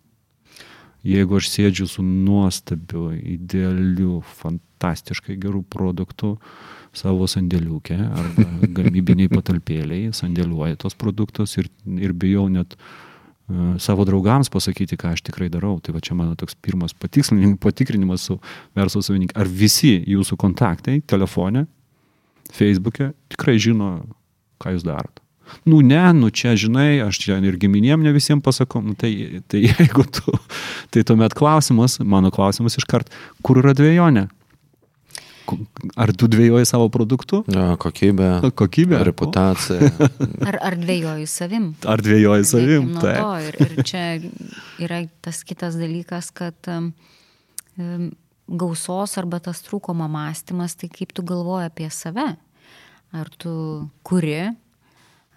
[1.04, 6.38] Jeigu aš sėdžiu su nuostabiu, idealiu, fantastiškai gerų produktų
[6.96, 8.46] savo sandėliukė arba
[8.78, 12.78] gamybiniai patalpėliai, sandėliuoju tos produktus ir, ir bijau net
[13.78, 15.76] savo draugams pasakyti, ką aš tikrai darau.
[15.84, 16.94] Tai va čia mano toks pirmas
[17.64, 18.38] patikrinimas su
[18.76, 19.36] verslo savininkai.
[19.40, 21.66] Ar visi jūsų kontaktai telefone,
[22.54, 23.98] Facebook'e tikrai žino,
[24.62, 25.20] ką jūs darot.
[25.68, 29.60] Nu ne, nu čia žinai, aš čia ir giminėm ne visiems pasakau, nu, tai, tai
[29.68, 30.32] jeigu tu,
[30.94, 33.12] tai tuomet klausimas, mano klausimas iškart,
[33.44, 34.28] kur yra dviejonė?
[36.00, 37.42] Ar tu dviejoji savo produktu?
[37.52, 39.00] Ja, kokybė, Kokybė?
[39.04, 39.90] reputacija.
[40.48, 41.70] Ar, ar dvėjoju savim?
[41.88, 42.90] Ar dviejoji savim?
[43.02, 43.12] To.
[43.44, 44.04] Ir, ir čia
[44.82, 46.90] yra tas kitas dalykas, kad um,
[48.48, 52.34] gausos arba tas trūkumo mąstymas, tai kaip tu galvoji apie save.
[53.14, 53.52] Ar tu
[54.02, 54.48] kuri,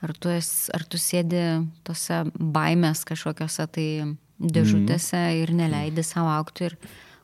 [0.02, 1.44] ar tu, esi, ar tu sėdi
[1.86, 3.90] tose baimės kažkokiose tai
[4.38, 6.72] dėžutėse ir neleidi savo aukti.
[6.72, 6.78] Ir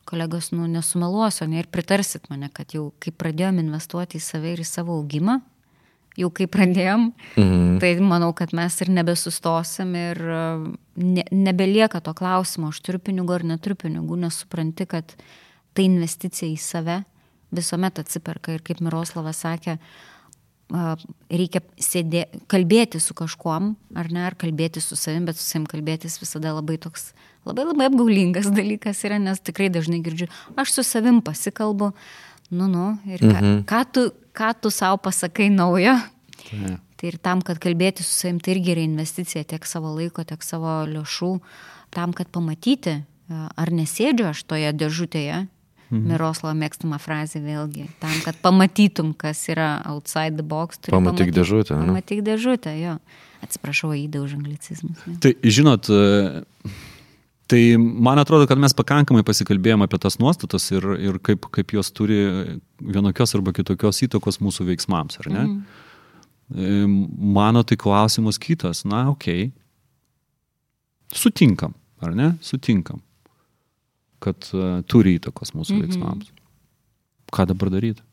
[0.10, 4.64] kolegos, nu, nesumeluosiu, ne, ir pritarsit mane, kad jau kai pradėjom investuoti į save ir
[4.64, 5.40] į savo augimą,
[6.20, 7.08] jau kai pradėjom,
[7.40, 7.78] mhm.
[7.82, 10.44] tai manau, kad mes ir nebesustosim ir e,
[11.02, 15.16] ne, nebelieka to klausimo, aš turiu pinigų ar neturiu pinigų, nes supranti, kad
[15.74, 17.02] tai investicija į save
[17.54, 20.13] visuomet atsiperka ir kaip Miroslavas sakė, a,
[20.74, 26.18] reikia sėdė, kalbėti su kažkuom, ar ne, ar kalbėti su savim, bet su savim kalbėtis
[26.22, 27.12] visada labai toks,
[27.48, 31.92] labai labai apgaulingas dalykas yra, nes tikrai dažnai girdžiu, aš su savim pasikalbu,
[32.54, 33.62] nu, nu, ir ką, mhm.
[33.70, 35.96] ką, tu, ką tu savo pasakai naujo.
[36.44, 36.82] Taip.
[37.04, 40.44] Tai ir tam, kad kalbėti su savim, tai irgi yra investicija tiek savo laiko, tiek
[40.46, 41.34] savo lėšų,
[41.92, 45.44] tam, kad pamatyti, ar nesėdžiu aš toje dėžutėje.
[45.94, 46.08] Mhm.
[46.10, 47.86] Miroslavo mėgstama frazė vėlgi.
[48.02, 50.80] Tam, kad pamatytum, kas yra outside the box.
[50.82, 51.92] turi Pamatyk pamatyt- dėžutę, ane?
[51.92, 52.96] Pamatyk dėžutę, jo.
[53.46, 54.98] Atsiprašau, įdau už anglicizmus.
[55.06, 55.14] jo.
[55.22, 56.72] Tai žinot, e,
[57.48, 61.92] tai man atrodo, kad mes pakankamai pasikalbėjome apie tas nuostatas ir, ir kaip, kaip jos
[61.92, 65.44] turi vienokios arba kitokios įtakos mūsų veiksmams, ar ne?
[65.46, 67.12] Mhm.
[67.34, 69.52] Mano tai klausimas kitas, na, okei.
[69.52, 69.54] Okay.
[71.14, 72.38] Sutinkam, ar ne?
[72.42, 73.02] Sutinkam,
[74.24, 75.84] kad uh, turi įtakos mūsų mhm.
[75.84, 76.32] veiksmams.
[77.34, 78.04] Ką dabar daryti?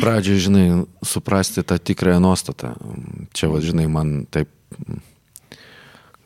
[0.00, 0.66] Pradžioje, žinai,
[1.04, 2.72] suprasti tą tikrąją nuostatą.
[3.36, 4.48] Čia, va, žinai, man taip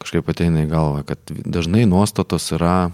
[0.02, 2.92] kažkaip ateina į galvą, kad dažnai nuostatos yra,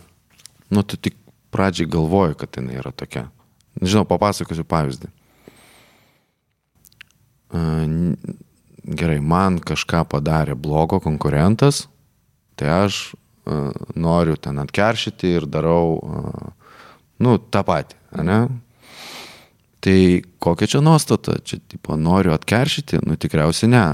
[0.72, 1.18] nu, tu tik
[1.52, 3.26] pradžiai galvoji, kad jinai yra tokia.
[3.82, 5.12] Žinau, papasakosiu pavyzdį.
[7.52, 8.16] N-
[8.82, 11.84] Gerai, man kažką padarė blogo konkurentas,
[12.58, 13.12] tai aš
[13.98, 16.52] noriu ten atkeršyti ir darau, a,
[17.22, 18.38] nu, tą patį, ne?
[19.82, 19.98] Tai
[20.38, 21.40] kokia čia nuostata?
[21.42, 23.00] Čia, tipo, noriu atkeršyti?
[23.02, 23.86] Nu, tikriausiai ne.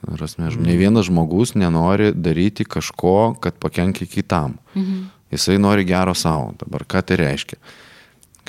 [0.00, 0.64] Rasme, mm.
[0.64, 4.58] Ne vienas žmogus nenori daryti kažko, kad pakenkia kitam.
[4.74, 5.08] Mhm.
[5.30, 6.50] Jisai nori gero savo.
[6.58, 7.56] Dabar ką tai reiškia?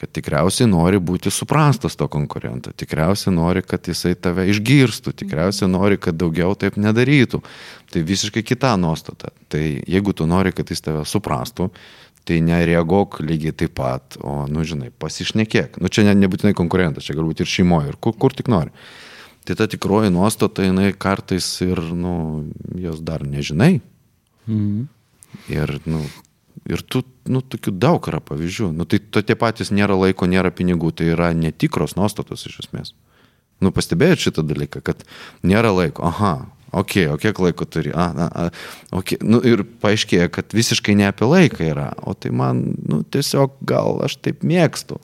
[0.01, 2.71] Kad tikriausiai nori būti suprastas to konkurento.
[2.73, 5.13] Tikriausiai nori, kad jisai tave išgirstų.
[5.13, 7.43] Tikriausiai nori, kad daugiau taip nedarytų.
[7.93, 9.29] Tai visiškai kita nuostata.
[9.51, 11.69] Tai jeigu tu nori, kad jis tave suprastų,
[12.25, 15.77] tai nereaguok lygiai taip pat, o, nu, žinai, pasišnekėk.
[15.81, 18.73] Nu, čia ne, nebūtinai konkurentas, čia galbūt ir šeimoje, ir kur, kur tik nori.
[19.45, 22.15] Tai ta tikroji nuostata, jinai kartais ir, nu,
[22.77, 23.79] jos dar nežinai.
[24.45, 24.83] Mhm.
[25.53, 26.03] Ir, nu,
[26.69, 28.71] ir tu, nu, tokių daug yra pavyzdžių.
[28.75, 32.95] Nu, tai to tie patys nėra laiko, nėra pinigų, tai yra netikros nuostatos iš esmės.
[33.61, 35.05] Nu, pastebėjot šitą dalyką, kad
[35.45, 36.07] nėra laiko.
[36.09, 36.35] Aha,
[36.71, 37.91] Ok, o kiek laiko turi?
[37.91, 38.43] A, a, a,
[38.95, 39.19] okay.
[39.27, 43.99] nu, ir paaiškėja, kad visiškai ne apie laiką yra, o tai man nu, tiesiog gal
[44.05, 45.01] aš taip mėgstu.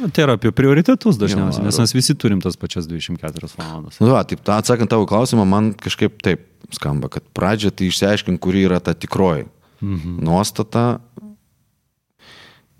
[0.00, 4.00] Na, tai yra apie prioritetus dažniausiai, nes mes visi turim tas pačias 24 valandas.
[4.00, 8.40] Nu, va, taip, ta, atsakant tavo klausimą, man kažkaip taip skamba, kad pradžia tai išsiaiškink,
[8.40, 10.18] kuri yra ta tikroji mhm.
[10.24, 11.00] nuostata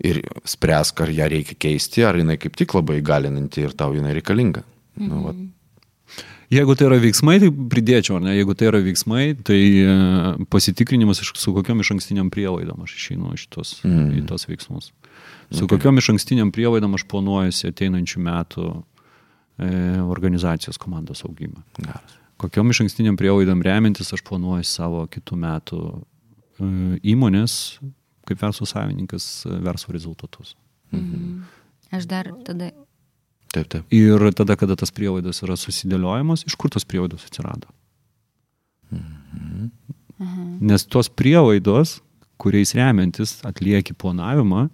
[0.01, 4.15] ir spręsk, ar ją reikia keisti, ar jinai kaip tik labai galinanti ir tau jinai
[4.17, 4.63] reikalinga.
[4.97, 5.09] Mhm.
[5.09, 5.35] Nu, va,
[6.51, 8.33] Jeigu tai yra veiksmai, tai pridėčiau, ar ne?
[8.35, 9.91] Jeigu tai yra veiksmai, tai e,
[10.51, 14.09] pasitikrinimas iš- su kokiam iš ankstiniam prielaidom aš išeinu iš tos, mm.
[14.19, 14.89] į tos veiksmus.
[15.47, 15.77] Su okay.
[15.77, 19.69] kokiam iš ankstiniam prielaidom aš planuojuosi ateinančių metų e,
[20.03, 21.63] organizacijos komandos augimą.
[21.79, 22.19] geras.
[22.43, 25.81] Kokiom iš ankstiniam prielaidom remiantis aš planuoju savo kitų metų
[26.61, 27.79] įmonės
[28.29, 30.55] kaip verslo savininkas e, verslo rezultatus.
[31.91, 32.71] Aš dar tada
[33.51, 33.87] Taip, taip.
[33.91, 37.67] Ir tada, kada tas prielaidas yra susidėliojamos, iš kur tos prielaidos atsirado?
[40.63, 41.97] Nes tos prielaidos,
[42.39, 44.69] kuriais remiantis atlieki planavimą,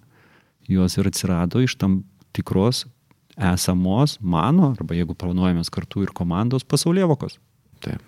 [0.70, 2.04] jos ir atsirado iš tam
[2.38, 2.84] tikros
[3.38, 7.40] esamos mano, arba jeigu planuojamės kartu ir komandos pasaulievokos.
[7.82, 8.02] taip.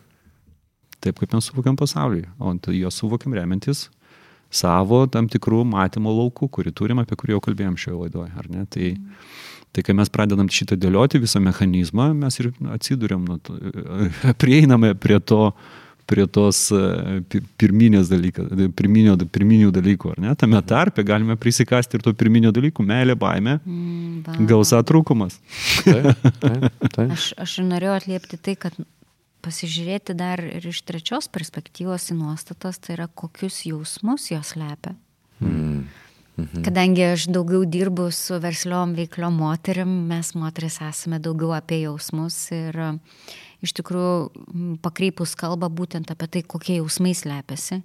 [1.03, 2.25] Taip kaip mes suvokiam pasaulį.
[2.39, 3.87] O tai juos suvokiam remiantis
[4.51, 8.63] savo tam tikrų matymo laukų, kurį turim, apie kurį jau kalbėjom šioje laidoje, ar ne?
[8.73, 8.87] Tai,
[9.75, 13.59] tai kai mes pradedam šitą dėlioti visą mechanizmą, mes ir atsidūrėm, nu, to-
[14.41, 15.51] prieiname prie to,
[16.09, 20.33] prie tos e, pi- pirminės dalykas, pirminio, pirminių dalykų, ar ne?
[20.41, 25.37] Tame tarpe galime prisikasti ir to pirminio dalykų- meilė, baime, mm, gausa trūkumas.
[25.85, 26.09] taip,
[26.41, 27.11] taip, taip.
[27.19, 28.73] Aš, aš norėjau atliepti tai, kad
[29.45, 34.95] pasižiūrėti dar ir iš trečios perspektyvos į nuostatas, tai yra kokius jausmus jos lepia.
[35.39, 35.87] Mm.
[36.63, 42.77] Kadangi aš daugiau dirbu su versliom veikliom moterim, mes moteris esame daugiau apie jausmus ir
[42.79, 42.91] e,
[43.65, 47.81] iš tikrųjų pakreipus kalbą būtent apie tai, kokie jausmai slepiasi.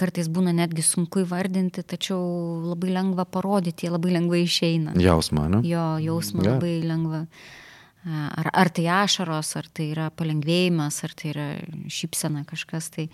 [0.00, 2.18] Kartais būna netgi sunku įvardinti, tačiau
[2.64, 4.96] labai lengva parodyti, labai lengvai išeina.
[4.98, 5.60] Jausmą, ne?
[5.68, 6.56] Jo jausmą yeah.
[6.56, 7.26] labai lengva.
[7.26, 7.65] A,
[8.06, 11.46] Ar, ar tai ašaros, ar tai yra palengvėjimas, ar tai yra
[11.90, 13.08] šypsena kažkas, tai,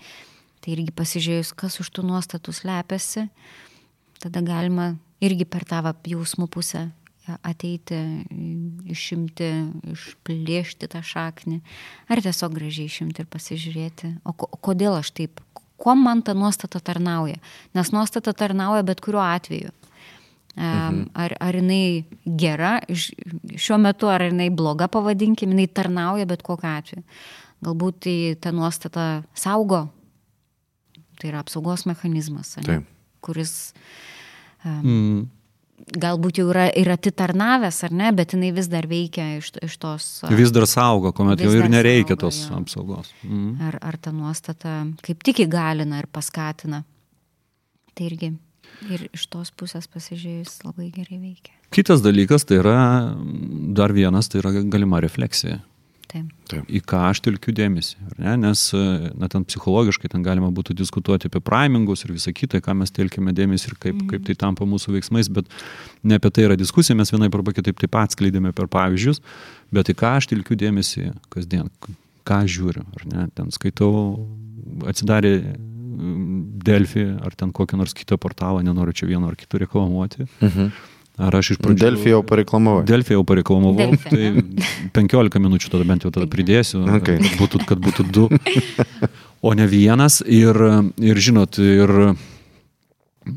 [0.61, 3.25] tai irgi pasižiūrėjus, kas už tų nuostatų slepiasi,
[4.21, 4.91] tada galima
[5.23, 6.91] irgi per tą jausmų pusę
[7.23, 7.97] ateiti,
[8.91, 9.49] išimti,
[9.93, 11.61] išplėšti tą šaknį,
[12.11, 15.39] ar tiesiog gražiai išimti ir pasižiūrėti, o ko, kodėl aš taip,
[15.79, 17.39] kuo man ta nuostata tarnauja,
[17.75, 19.71] nes nuostata tarnauja bet kuriuo atveju.
[20.55, 21.07] Mhm.
[21.17, 22.05] Ar, ar jinai
[22.37, 27.03] gera, šiuo metu ar jinai bloga, pavadinkim, jinai tarnauja bet kokiu atveju.
[27.63, 29.87] Galbūt tai ta nuostata saugo,
[31.17, 32.85] tai yra apsaugos mechanizmas, Taip.
[33.23, 33.73] kuris
[34.63, 35.25] Mm.
[35.99, 40.05] galbūt jau yra ir atitarnavęs, ar ne, bet jinai vis dar veikia iš, iš tos...
[40.29, 42.59] Vis dar saugo, kuomet jau ir nereikia saugo, tos jo.
[42.61, 43.11] apsaugos.
[43.23, 43.57] Mm.
[43.67, 46.83] Ar, ar ta nuostata kaip tik įgalina ir paskatina.
[47.93, 48.31] Tai irgi
[48.91, 51.53] ir iš tos pusės pasižiūrėjus labai gerai veikia.
[51.73, 52.79] Kitas dalykas tai yra,
[53.77, 55.61] dar vienas, tai yra galima refleksija.
[56.13, 56.29] Taip.
[56.51, 56.67] Taip.
[56.69, 57.95] Į ką aš telkiu dėmesį.
[58.05, 58.33] ar Ne?
[58.43, 58.67] Nes,
[59.17, 63.33] na, ten psichologiškai ten galima būtų diskutuoti apie primingus ir visą kitą, ką mes telkime
[63.33, 64.11] dėmesį ir kaip, mm.
[64.11, 65.49] kaip tai tampa mūsų veiksmais, bet
[66.05, 69.23] ne apie tai yra diskusija, mes vienai arba kitaip taip pat skleidėme per pavyzdžius,
[69.73, 71.71] bet į ką aš telkiu dėmesį kasdien,
[72.29, 72.85] ką žiūriu.
[72.85, 73.27] ar Ne?
[73.33, 74.27] Ten skaitau,
[74.89, 75.33] atsidarė
[76.63, 80.27] Delfi ar ten kokią nors kitą portalą, nenoriu čia vieno ar kito reklamuoti.
[80.41, 80.73] Mhm.
[81.21, 81.77] Ar aš iš pradžių...
[81.77, 82.81] Delfi jau pareklamavau.
[82.89, 87.19] Delfį jau pareklamavau, Delfi, tai 15 minučių tada bent jau tada pridėsiu, Okay.
[87.21, 88.23] kad, būtų, kad būtų du,
[89.45, 90.23] o ne vienas.
[90.25, 90.57] Ir,
[90.97, 91.93] ir žinot, ir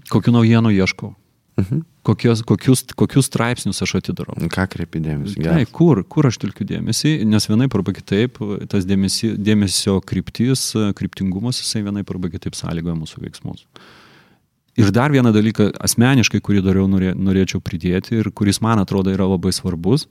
[0.08, 1.12] kokiu naujienų ieškau.
[1.60, 1.84] Mhm.
[2.06, 4.36] Kokios, kokius, kokius straipsnius aš atidarau.
[4.52, 5.40] Ką kreipi dėmesį?
[5.42, 5.64] Gerai.
[5.66, 8.38] kur, kur aš telkiu dėmesį, nes vienaip arba kitaip
[8.70, 13.66] tas dėmesį, dėmesio kryptis, kryptingumas, jisai vienaip arba kitaip sąlygoja mūsų veiksmus.
[14.76, 19.26] Ir dar vieną dalyką asmeniškai, kurį dariau, norė, norėčiau pridėti ir kuris man atrodo yra
[19.26, 20.04] labai svarbus,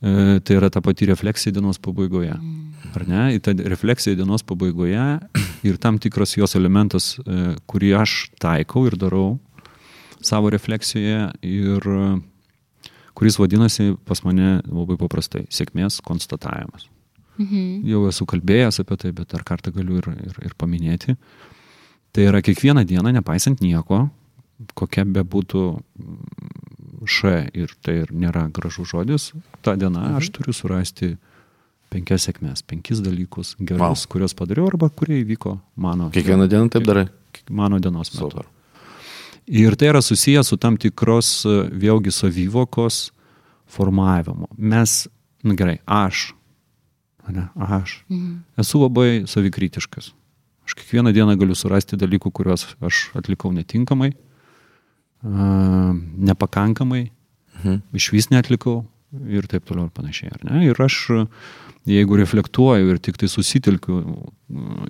[0.00, 2.34] e, tai yra ta pati refleksija dienos pabaigoje.
[2.96, 3.26] Ar ne?
[3.36, 5.04] Ir ta refleksija dienos pabaigoje
[5.68, 9.36] ir tam tikras jos elementas, e, kurį aš taikau ir darau
[10.20, 11.88] savo refleksijoje ir
[13.18, 16.88] kuris vadinasi pas mane labai paprastai- sėkmės konstatavimas.
[17.38, 17.86] Mhm.
[17.86, 21.16] Jau esu kalbėjęs apie tai, bet dar kartą galiu ir, ir, ir paminėti.
[22.12, 24.08] Tai yra kiekvieną dieną, nepaisant nieko,
[24.74, 25.82] kokia be būtų
[27.06, 30.18] š ir tai ir nėra gražus žodis, tą dieną mhm.
[30.18, 31.16] aš turiu surasti
[31.92, 34.10] penkias sėkmės, penkis dalykus gerus, wow.
[34.12, 37.06] kuriuos padariau arba kurie įvyko mano, Kiekvieną dieną taip darai.
[37.50, 38.28] mano dienos metu.
[38.28, 38.57] Super.
[39.48, 43.08] Ir tai yra susijęs su tam tikros e, vėlgi savivokos
[43.68, 44.50] formavimu.
[44.56, 45.06] Mes,
[45.44, 46.28] na gerai, aš,
[47.28, 47.48] Ne?
[47.54, 48.02] Aš.
[48.56, 50.12] Esu labai savikritiškas.
[50.64, 54.12] Aš kiekvieną dieną galiu surasti dalykų, kuriuos aš atlikau netinkamai,
[55.24, 55.92] a,
[56.28, 57.08] nepakankamai,
[57.60, 57.80] mhm.
[57.96, 58.82] iš vis netlikau
[59.28, 60.34] ir taip toliau ir panašiai.
[60.68, 60.98] Ir aš,
[61.88, 64.02] jeigu reflektuoju ir tik tai susitelkiu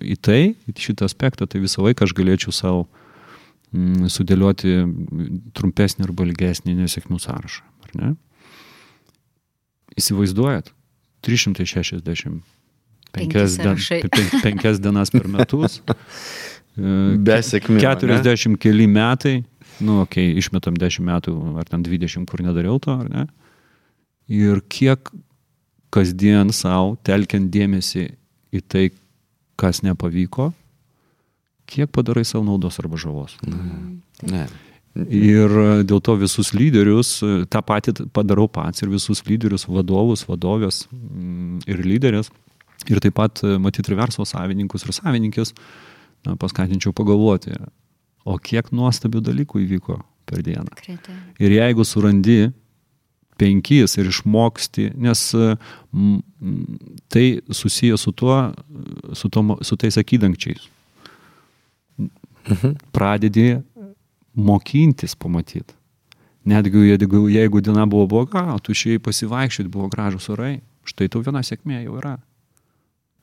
[0.03, 2.89] į tai, į šitą aspektą, tai visą laiką aš galėčiau savo
[4.09, 4.79] sudėlioti
[5.57, 7.65] trumpesnį arba ilgesnį nesėkmių sąrašą.
[7.85, 8.13] Ar ne?
[9.99, 10.71] Įsivaizduojat,
[11.27, 12.41] 360
[13.13, 15.81] penkias, Penki dien, dienas per metus.
[17.27, 17.81] Be sėkmių.
[17.83, 19.41] 40 keli metai,
[19.81, 23.27] nu, okei, okay, išmetam 10 metų ar ten 20, kur nedariau to, ar ne?
[24.31, 25.11] Ir kiek
[25.95, 28.07] kasdien savo telkiant dėmesį
[28.55, 28.85] į tai,
[29.59, 30.53] kas nepavyko,
[31.69, 33.37] kiek padarai savo naudos arba žalos.
[34.25, 34.47] Ne.
[35.07, 40.25] Ir e, dėl to visus lyderius, e, tą patį padarau pats ir visus lyderius, vadovus,
[40.27, 42.33] vadovės mm, ir lyderės.
[42.89, 45.53] Ir taip pat e, matyti ir verslo savininkus ir savininkės,
[46.27, 47.55] na, paskatinčiau pagalvoti,
[48.27, 50.73] o kiek nuostabių dalykų įvyko per dieną.
[50.73, 51.37] Tikrai taip.
[51.45, 52.41] Ir jeigu surandi
[53.39, 55.21] penkis ir išmoksti, nes
[57.15, 58.41] tai susiję su tuo,
[59.15, 60.67] su, to, su tais akydangčiais.
[62.97, 63.49] Pradedi
[64.39, 65.75] mokintis pamatyti.
[66.49, 71.43] Netgi jeigu, jeigu diena buvo bloga, tu išėjai pasivaikščioti, buvo gražus orai, štai tau viena
[71.45, 72.15] sėkmė jau yra.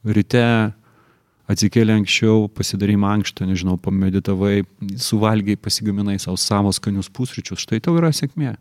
[0.06, 0.44] Ryte
[1.50, 4.64] atsikėlė anksčiau, pasidarai mankštą, nežinau, pameditavai,
[5.02, 8.56] suvalgiai, pasigaminai savo savo skanius pusryčius, štai tau yra sėkmė.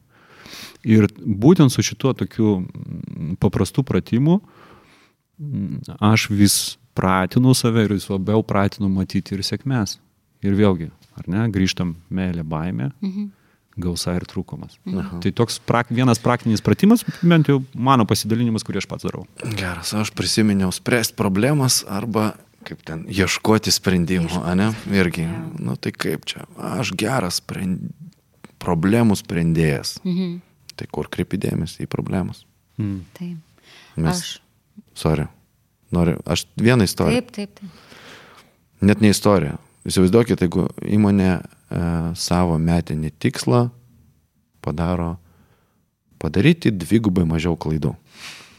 [0.84, 4.38] Ir būtent su šituo tokiu mm, paprastu pratimu
[5.40, 6.56] mm, aš vis
[6.94, 9.96] pratinu save ir vis labiau pratinu matyti ir sėkmės.
[10.44, 13.30] Ir vėlgi, ar ne, grįžtam meilė baime, mhm.
[13.80, 14.78] gausa ir trūkumas.
[14.86, 15.20] Mhm.
[15.24, 19.26] Tai toks prak, vienas praktinis pratimas, bent jau mano pasidalinimas, kurį aš pats darau.
[19.56, 22.34] Geras, aš prisiminiau spręsti problemas arba
[22.64, 24.70] kaip ten ieškoti sprendimų, ne?
[24.96, 25.26] Irgi,
[25.60, 27.90] nu tai kaip čia, aš geras sprend...
[28.64, 29.98] problemų sprendėjas.
[30.04, 30.38] Mhm.
[30.74, 32.42] Tai kur kreipi dėmesį į problemas?
[32.80, 33.04] Mm.
[33.14, 33.68] Taip.
[33.94, 34.40] Mes, Aš.
[34.98, 35.28] sorry,
[35.94, 37.22] noriu, aš vieną istoriją.
[37.22, 38.80] Taip, taip, taip.
[38.84, 39.58] Net ne istorija.
[39.84, 41.40] Įsivaizduokit, jeigu įmonė e,
[42.16, 43.66] savo metinį tikslą
[44.64, 45.14] padaro
[46.22, 47.92] padaryti dvigubai mažiau klaidų.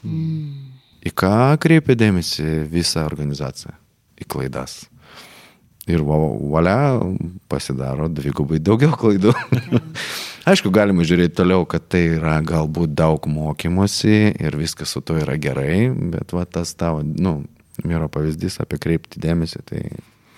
[0.05, 0.75] Mm.
[1.05, 3.73] Į ką kreipia dėmesį visa organizacija?
[4.21, 4.83] Į klaidas.
[5.89, 6.97] Ir valia
[7.49, 9.33] pasidaro dvigubai daugiau klaidų.
[10.49, 15.37] Aišku, galima žiūrėti toliau, kad tai yra galbūt daug mokymosi ir viskas su to yra
[15.41, 17.39] gerai, bet va tas tavo, nu,
[17.81, 19.87] miro pavyzdys apie kreipti dėmesį, tai...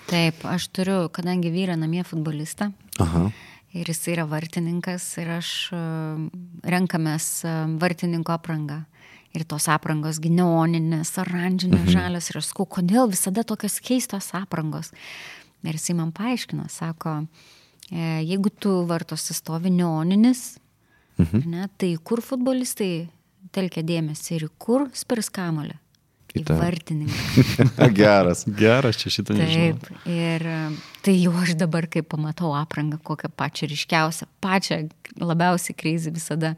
[0.08, 2.70] Taip, aš turiu, kadangi vyra namie futbolistą
[3.02, 3.26] Aha.
[3.76, 5.80] ir jis yra vartininkas ir aš e,
[6.64, 7.52] renkamės e,
[7.82, 8.82] vartininko aprangą.
[9.36, 11.92] Ir tos aprangos gi neoninės, oranžinės, mhm.
[11.92, 12.30] žalios.
[12.30, 14.94] Ir aš sakau, kodėl visada tokios keistos aprangos.
[15.60, 17.18] Ir jisai man paaiškino, sako,
[17.92, 20.54] e, jeigu tu vartosi stovi neoninis,
[21.20, 21.44] mhm.
[21.52, 23.10] ne, tai kur futbolistai
[23.52, 25.76] telkia dėmesį ir kur spirs kamolį?
[26.36, 27.88] Vartininką.
[28.00, 28.44] Geras.
[28.46, 29.78] Geras, čia šitą nežinau.
[29.80, 30.58] Taip, ir e,
[31.04, 34.82] tai jau aš dabar, kai pamatau aprangą, kokią pačią ryškiausią, pačią
[35.18, 36.54] labiausiai kreizį visada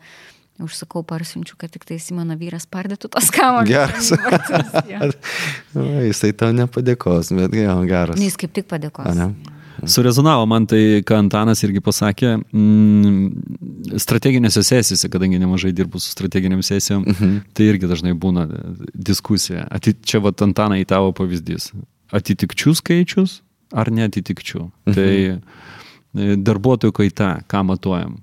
[0.61, 3.71] užsakau parsiunčiu, kad tik tai mano vyras pardėtų tos kamuolius.
[3.71, 5.17] Geras.
[5.79, 8.21] O, Jisai tau nepadėkos, bet jo, geras.
[8.21, 9.07] Jis kaip tik padėkos.
[9.07, 9.59] A, ne?
[9.87, 16.63] Surezonavo man tai, ką Antanas irgi pasakė, mm, strateginėse sesijose, kadangi nemažai dirbu su strateginiam
[16.63, 17.37] sesijom, mhm.
[17.55, 18.47] tai irgi dažnai būna
[18.95, 19.67] diskusija.
[19.71, 21.71] Ati, čia va Antanai tavo pavyzdys.
[22.17, 23.41] Atitikčių skaičius
[23.73, 24.65] ar netitikčių.
[24.89, 24.97] Mhm.
[24.97, 28.19] Tai e, darbuotojų kaita, ką matuojam.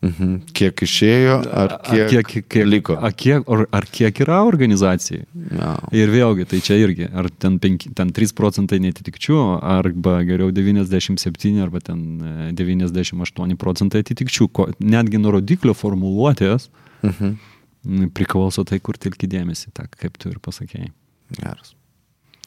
[0.00, 0.36] Mhm.
[0.56, 2.94] Kiek išėjo, ar kiek, a, kiek, kiek liko?
[2.96, 5.26] A, kiek, ar, ar kiek yra organizacijai?
[5.52, 5.74] Ja.
[5.92, 11.52] Ir vėlgi, tai čia irgi, ar ten, 5, ten 3 procentai netitikčių, arba geriau 97,
[11.60, 12.00] arba ten
[12.48, 14.48] e, 98 procentai atitikčių.
[14.56, 16.70] Ko, netgi nuo rodiklio formuluotės
[17.04, 18.08] Mhm.
[18.16, 20.90] priklauso tai, kur tilki dėmesį, ta, kaip tu ir pasakėjai.
[21.36, 21.74] Geras.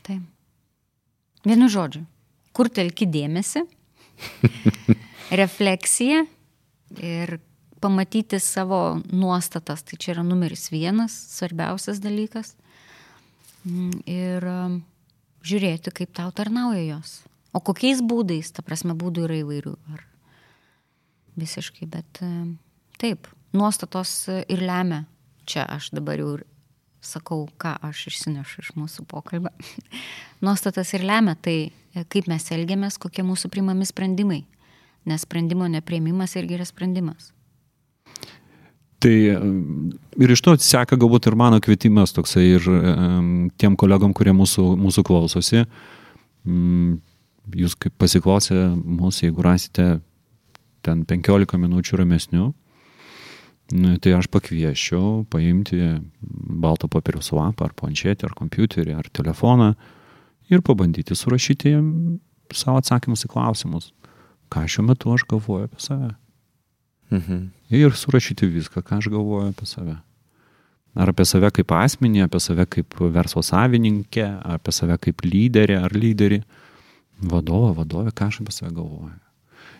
[0.01, 0.22] Taip.
[1.45, 2.01] Vienu žodžiu,
[2.54, 3.64] kur telki dėmesį,
[5.43, 6.26] refleksija
[7.02, 7.38] ir
[7.84, 12.54] pamatyti savo nuostatas, tai čia yra numeris vienas, svarbiausias dalykas.
[13.68, 14.80] Mm, Ir um,
[15.44, 17.22] žiūrėti, kaip tau tarnauja jos.
[17.56, 19.76] O kokiais būdais, ta prasme, būdų yra įvairių.
[19.94, 20.06] Ar
[21.39, 22.58] visiškai, bet um,
[23.00, 25.04] taip, nuostatos ir lemia.
[25.48, 26.38] Čia aš dabar jau
[27.04, 29.52] sakau, ką aš išsinešu iš mūsų pokalbio.
[30.46, 31.74] Nuostatas ir lemia tai,
[32.12, 34.44] kaip mes elgiamės, kokie mūsų primami sprendimai.
[35.10, 37.32] Nes sprendimo neprieimimas irgi yra sprendimas.
[39.04, 39.16] Tai
[40.24, 42.68] ir iš to seka galbūt ir mano kvietimas toksai ir
[43.60, 45.66] tiem kolegom, kurie mūsų, mūsų klausosi.
[46.47, 47.01] Um,
[47.51, 49.88] jūs kaip pasiklausę mūsų, jeigu rasite
[50.84, 52.45] ten 15 minučių ramesnių,
[53.74, 55.80] nu, tai aš pakviešiau paimti
[56.64, 59.74] balto popieriaus lapą ar planšetį, ar kompiuterį, ar telefoną
[60.51, 61.76] ir pabandyti surašyti
[62.54, 63.91] savo atsakymus į klausimus,
[64.54, 66.14] ką šiuo metu aš galvoju apie save.
[67.14, 67.45] Mhm.
[67.74, 69.97] Ir surašyti viską, ką aš galvoju apie save.
[70.93, 75.95] Ar apie save kaip asmenį, apie save kaip verslo savininkę, apie save kaip lyderį ar
[75.97, 76.43] lyderį,
[77.34, 79.18] vadovą, vadovę, ką aš apie save galvoju.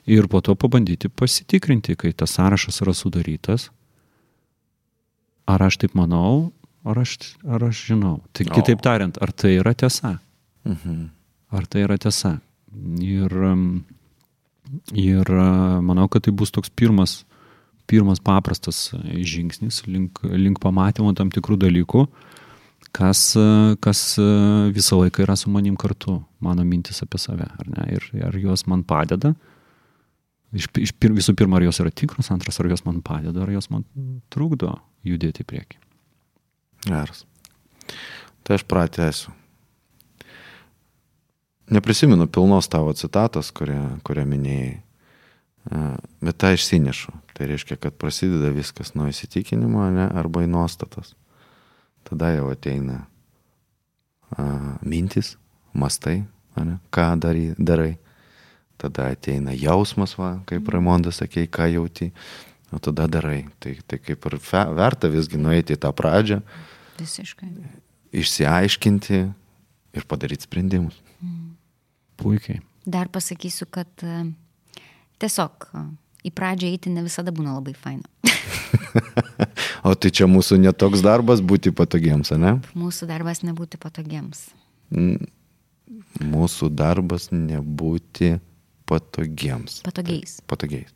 [0.10, 3.70] Ir po to pabandyti pasitikrinti, kai tas sąrašas yra sudarytas,
[5.48, 6.52] ar aš taip manau,
[6.84, 8.18] ar aš, ar aš žinau.
[8.36, 10.18] Tai kitaip tariant, ar tai yra tiesa?
[10.68, 11.10] Mhm.
[11.54, 12.40] Ar tai yra tiesa?
[13.00, 13.86] Ir, um,
[14.96, 17.24] ir uh, manau, kad tai bus toks pirmas,
[17.90, 22.06] pirmas paprastas žingsnis link, link pamatymo tam tikrų dalykų,
[22.96, 24.04] kas, uh, kas
[24.76, 27.90] visą laiką yra su manim kartu, mano mintis apie save, ar ne?
[27.98, 29.34] Ir ar jos man padeda.
[30.54, 33.50] Iš, iš pir, visų pirma, ar jos yra tikros, antras, ar jos man padeda, ar
[33.56, 33.88] jos man
[34.34, 34.76] trukdo
[35.08, 35.80] judėti į priekį.
[36.86, 37.24] Geras.
[38.44, 39.34] Tai aš pratęsiu.
[41.72, 44.74] Neprisimenu pilnos tavo citatos, kurią, kurią minėjai,
[45.72, 45.84] a,
[46.20, 47.14] bet tą išsinešu.
[47.34, 51.14] Tai reiškia, kad prasideda viskas nuo įsitikinimo ne, arba į nuostatas.
[52.04, 53.06] Tada jau ateina
[54.36, 55.38] a, mintis,
[55.74, 56.26] mastai,
[56.60, 57.96] ne, ką dary, darai.
[58.78, 62.10] Tada ateina jausmas, va, kaip Raimondas sakė, ką jauti,
[62.74, 63.46] o tada darai.
[63.64, 66.42] Tai, tai kaip ir fe, verta visgi nueiti į tą pradžią,
[67.00, 67.48] Visiškai.
[68.12, 69.22] išsiaiškinti
[69.94, 71.00] ir padaryti sprendimus.
[72.20, 72.62] Puikiai.
[72.86, 74.24] Dar pasakysiu, kad e,
[75.24, 75.84] tiesiog e,
[76.28, 78.08] į pradžią eiti ne visada būna labai faina.
[79.84, 82.54] O tai čia mūsų netoks darbas būti patogiems, ne?
[82.80, 84.46] Mūsų darbas nebūti patogiems.
[86.24, 88.38] Mūsų darbas nebūti
[88.88, 89.82] patogiems.
[89.84, 90.38] Patogiais.
[90.48, 90.94] Patogiais.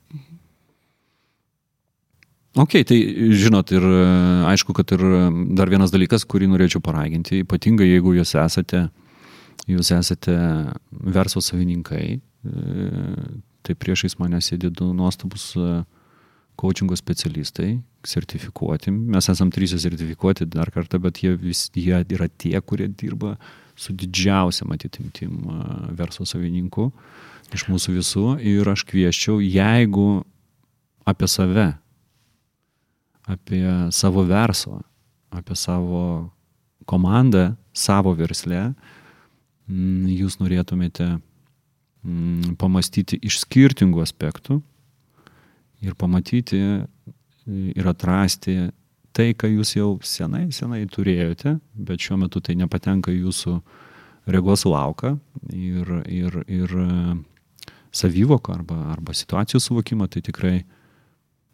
[2.57, 2.97] Ok, tai
[3.37, 4.05] žinot, ir e,
[4.49, 5.03] aišku, kad ir
[5.59, 8.87] dar vienas dalykas, kurį norėčiau paraginti, ypatingai jeigu jūs esate,
[9.67, 10.35] jūs esate
[10.91, 12.77] verslo savininkai, e,
[13.65, 15.53] tai priešais mane sėdi du nuostabus
[16.57, 17.77] coachingo specialistai,
[18.07, 18.91] sertifikuoti.
[18.91, 23.35] Mes esam trys sertifikuoti dar kartą, bet jie, vis, jie yra tie, kurie dirba
[23.77, 25.35] su didžiausiam atitimtim
[25.99, 26.89] verslo savininku
[27.53, 28.25] iš mūsų visų.
[28.41, 30.07] Ir aš kvieščiau, jeigu
[31.07, 31.67] apie save
[33.27, 34.79] apie savo verslą,
[35.29, 36.31] apie savo
[36.87, 38.71] komandą, savo verslę,
[39.67, 41.17] jūs norėtumėte
[42.61, 44.61] pamastyti iš skirtingų aspektų
[45.83, 46.61] ir pamatyti
[47.47, 48.69] ir atrasti
[49.15, 53.57] tai, ką jūs jau senai, senai turėjote, bet šiuo metu tai nepatenka jūsų
[54.29, 55.15] regos lauką
[55.51, 56.75] ir, ir, ir
[57.95, 60.57] savyvoką arba, arba situacijų suvokimą, tai tikrai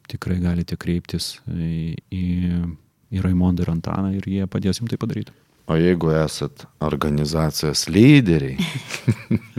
[0.09, 2.25] tikrai galite kreiptis į, į,
[3.13, 5.35] į Raimondą ir Antaną ir jie padės jums tai padaryti.
[5.67, 8.57] O jeigu esat organizacijos lyderiai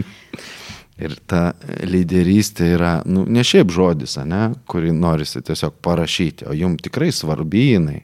[1.04, 1.54] ir ta
[1.88, 7.70] lyderystė yra, nu, ne šiaip žodis, ne, kurį norisi tiesiog parašyti, o jums tikrai svarbi
[7.72, 8.02] jinai.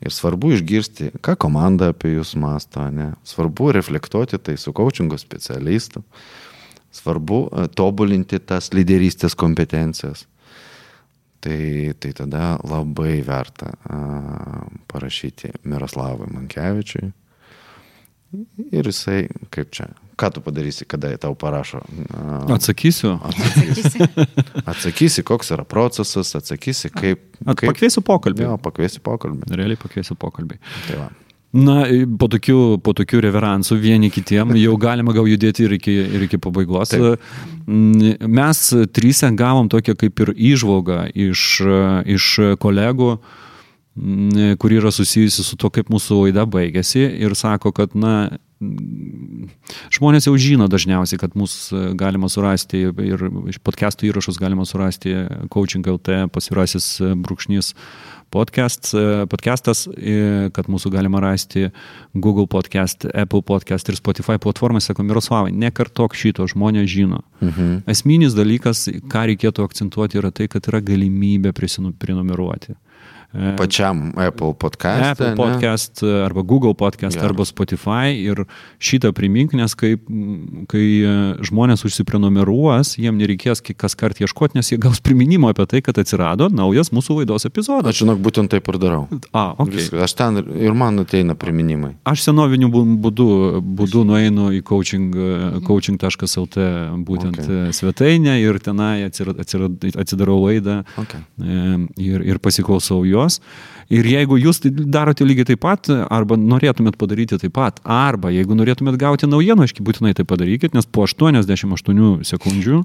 [0.00, 3.10] Ir svarbu išgirsti, ką komanda apie jūs masto, ne?
[3.28, 6.00] Svarbu reflektuoti tai su coachingo specialistu.
[6.96, 10.24] Svarbu e, tobulinti tas lyderystės kompetencijas.
[11.40, 13.98] Tai, tai tada labai verta a,
[14.92, 17.08] parašyti Miroslavui Mankevičiui.
[18.70, 19.88] Ir jisai, kaip čia,
[20.20, 21.80] ką tu padarysi, kada tau parašo?
[22.12, 23.16] A, Atsakysiu.
[23.24, 24.04] atsakysi,
[24.68, 27.24] atsakysi, koks yra procesas, atsakysi, kaip...
[27.40, 28.44] Kaip pakviesiu pokalbį.
[28.46, 29.48] Jo, pakviesi pokalbį.
[29.56, 30.60] Realiai pakviesiu pokalbį.
[30.86, 31.08] Tai va.
[31.50, 31.80] Na,
[32.18, 36.38] po tokių, po tokių reveransų vieni kitiem jau galima gal judėti ir iki, ir iki
[36.42, 36.92] pabaigos.
[36.94, 37.24] Taip.
[37.66, 38.62] Mm, Mes
[38.94, 41.46] trysia gavom tokią kaip ir įžvalgą iš,
[42.06, 42.28] iš
[42.62, 43.16] kolegų,
[43.98, 48.30] mm, kuri yra susijusi su to, kaip mūsų laida baigėsi ir sako, kad, na,
[48.60, 55.14] Žmonės jau žino dažniausiai, kad mūsų galima surasti ir iš podcastų įrašus galima surasti
[55.48, 57.72] coaching LT pasirasis brūkšnys
[58.30, 58.92] podcast,
[59.30, 59.86] podcastas,
[60.56, 61.68] kad mūsų galima rasti
[62.14, 67.22] Google podcast, Apple podcast ir Spotify platformose, sako Miroslavai, nekartok šito, žmonės žino.
[67.40, 67.82] Mhm.
[67.90, 72.76] Esminis dalykas, ką reikėtų akcentuoti, yra tai, kad yra galimybė prisinumeruoti.
[73.34, 75.10] E, Pačiam Apple podcast.
[75.20, 77.28] Apple podcast arba Google podcast Gerai.
[77.30, 78.44] arba Spotify ir
[78.82, 79.96] šitą primink, nes kai,
[80.70, 81.14] kai e,
[81.46, 86.48] žmonės užsiprenumeruos, jiem nereikės kas kart ieškoti, nes jie gaus priminimą apie tai, kad atsirado
[86.50, 87.92] naujas mūsų laidos epizodas.
[87.94, 89.06] Aš žinok, būtent taip ir darau.
[89.32, 89.70] A, ok.
[89.74, 90.02] Viskas.
[90.08, 91.94] Aš ten ir- man ateina priminimai.
[92.08, 93.26] Aš senoviniu būdu,
[93.60, 95.10] būdu nueinu į coaching,
[95.66, 96.56] coaching.lt
[97.06, 97.44] būtent Ok.
[97.44, 97.72] okay.
[97.76, 101.14] svetainę ir tenai atsirad, atsirad, atsidarau laidą Ok.
[101.16, 103.40] e, ir, ir pasiklausau jos.
[103.90, 108.54] Ir jeigu jūs tai darote lygiai taip pat, arba norėtumėt padaryti taip pat, arba jeigu
[108.54, 112.84] norėtumėt gauti naujienoškį, būtinai tai padarykit, nes po 88 sekundžių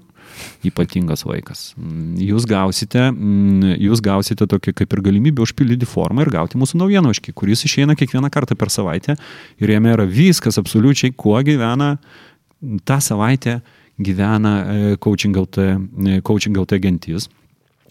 [0.66, 1.68] ypatingas laikas.
[1.78, 6.82] Mm, Jūs gausite, mm, jūs gausite tokį kaip ir galimybę užpildyti formą ir gauti mūsų
[6.82, 9.14] naujienoškį, kuris išeina kiekvieną kartą per savaitę
[9.62, 11.96] ir jame yra viskas absoliučiai, kuo gyvena
[12.84, 13.60] tą savaitę
[14.00, 17.30] gyvena e, Coaching LT, e, Coaching LT gentis.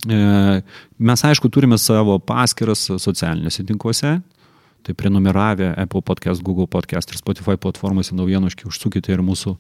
[0.03, 0.62] E,
[0.99, 4.18] Mes, aišku, turime savo paskiras socialiniuose tinkluose.
[4.84, 9.55] Tai prenumeravę Apple Podcast, Google Podcast ir Spotify platformose naujienoškai užsukite ir mūsų,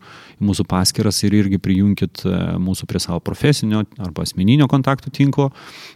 [0.44, 5.48] mūsų paskiras ir irgi prijunkit e, mūsų prie savo profesinio arba asmeninio kontaktų tinklo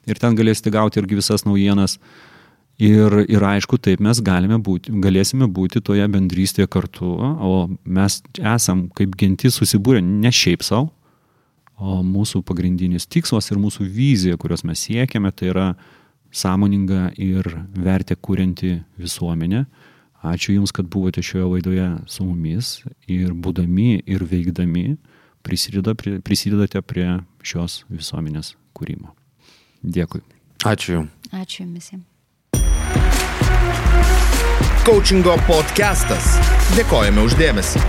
[0.09, 1.99] ir ten galėsite gauti irgi visas naujienas.
[2.79, 9.17] Ir, ir aišku, taip mes būti, galėsime būti toje bendrystėje kartu, o mes esam kaip
[9.19, 10.93] gentis susibūrę ne šiaip savo,
[11.79, 15.69] o mūsų pagrindinis tikslas ir mūsų vizija, kurios mes siekiame, tai yra
[16.35, 19.65] sąmoninga ir vertę kūrinti visuomenę.
[20.27, 24.97] Ačiū Jums, kad buvote šioje laidoje su mumis ir būdami ir veikdami
[25.47, 27.07] prisideda prie, prisidedate prie
[27.47, 29.15] šios visuomenės kūrimo.
[29.83, 30.25] Dėkui.
[30.67, 31.15] Ačiū Jums.
[31.31, 32.07] Ačiū Jums visiems.
[34.89, 36.39] Coachingo podcastas.
[36.73, 37.83] Dėkojame uždėmesi.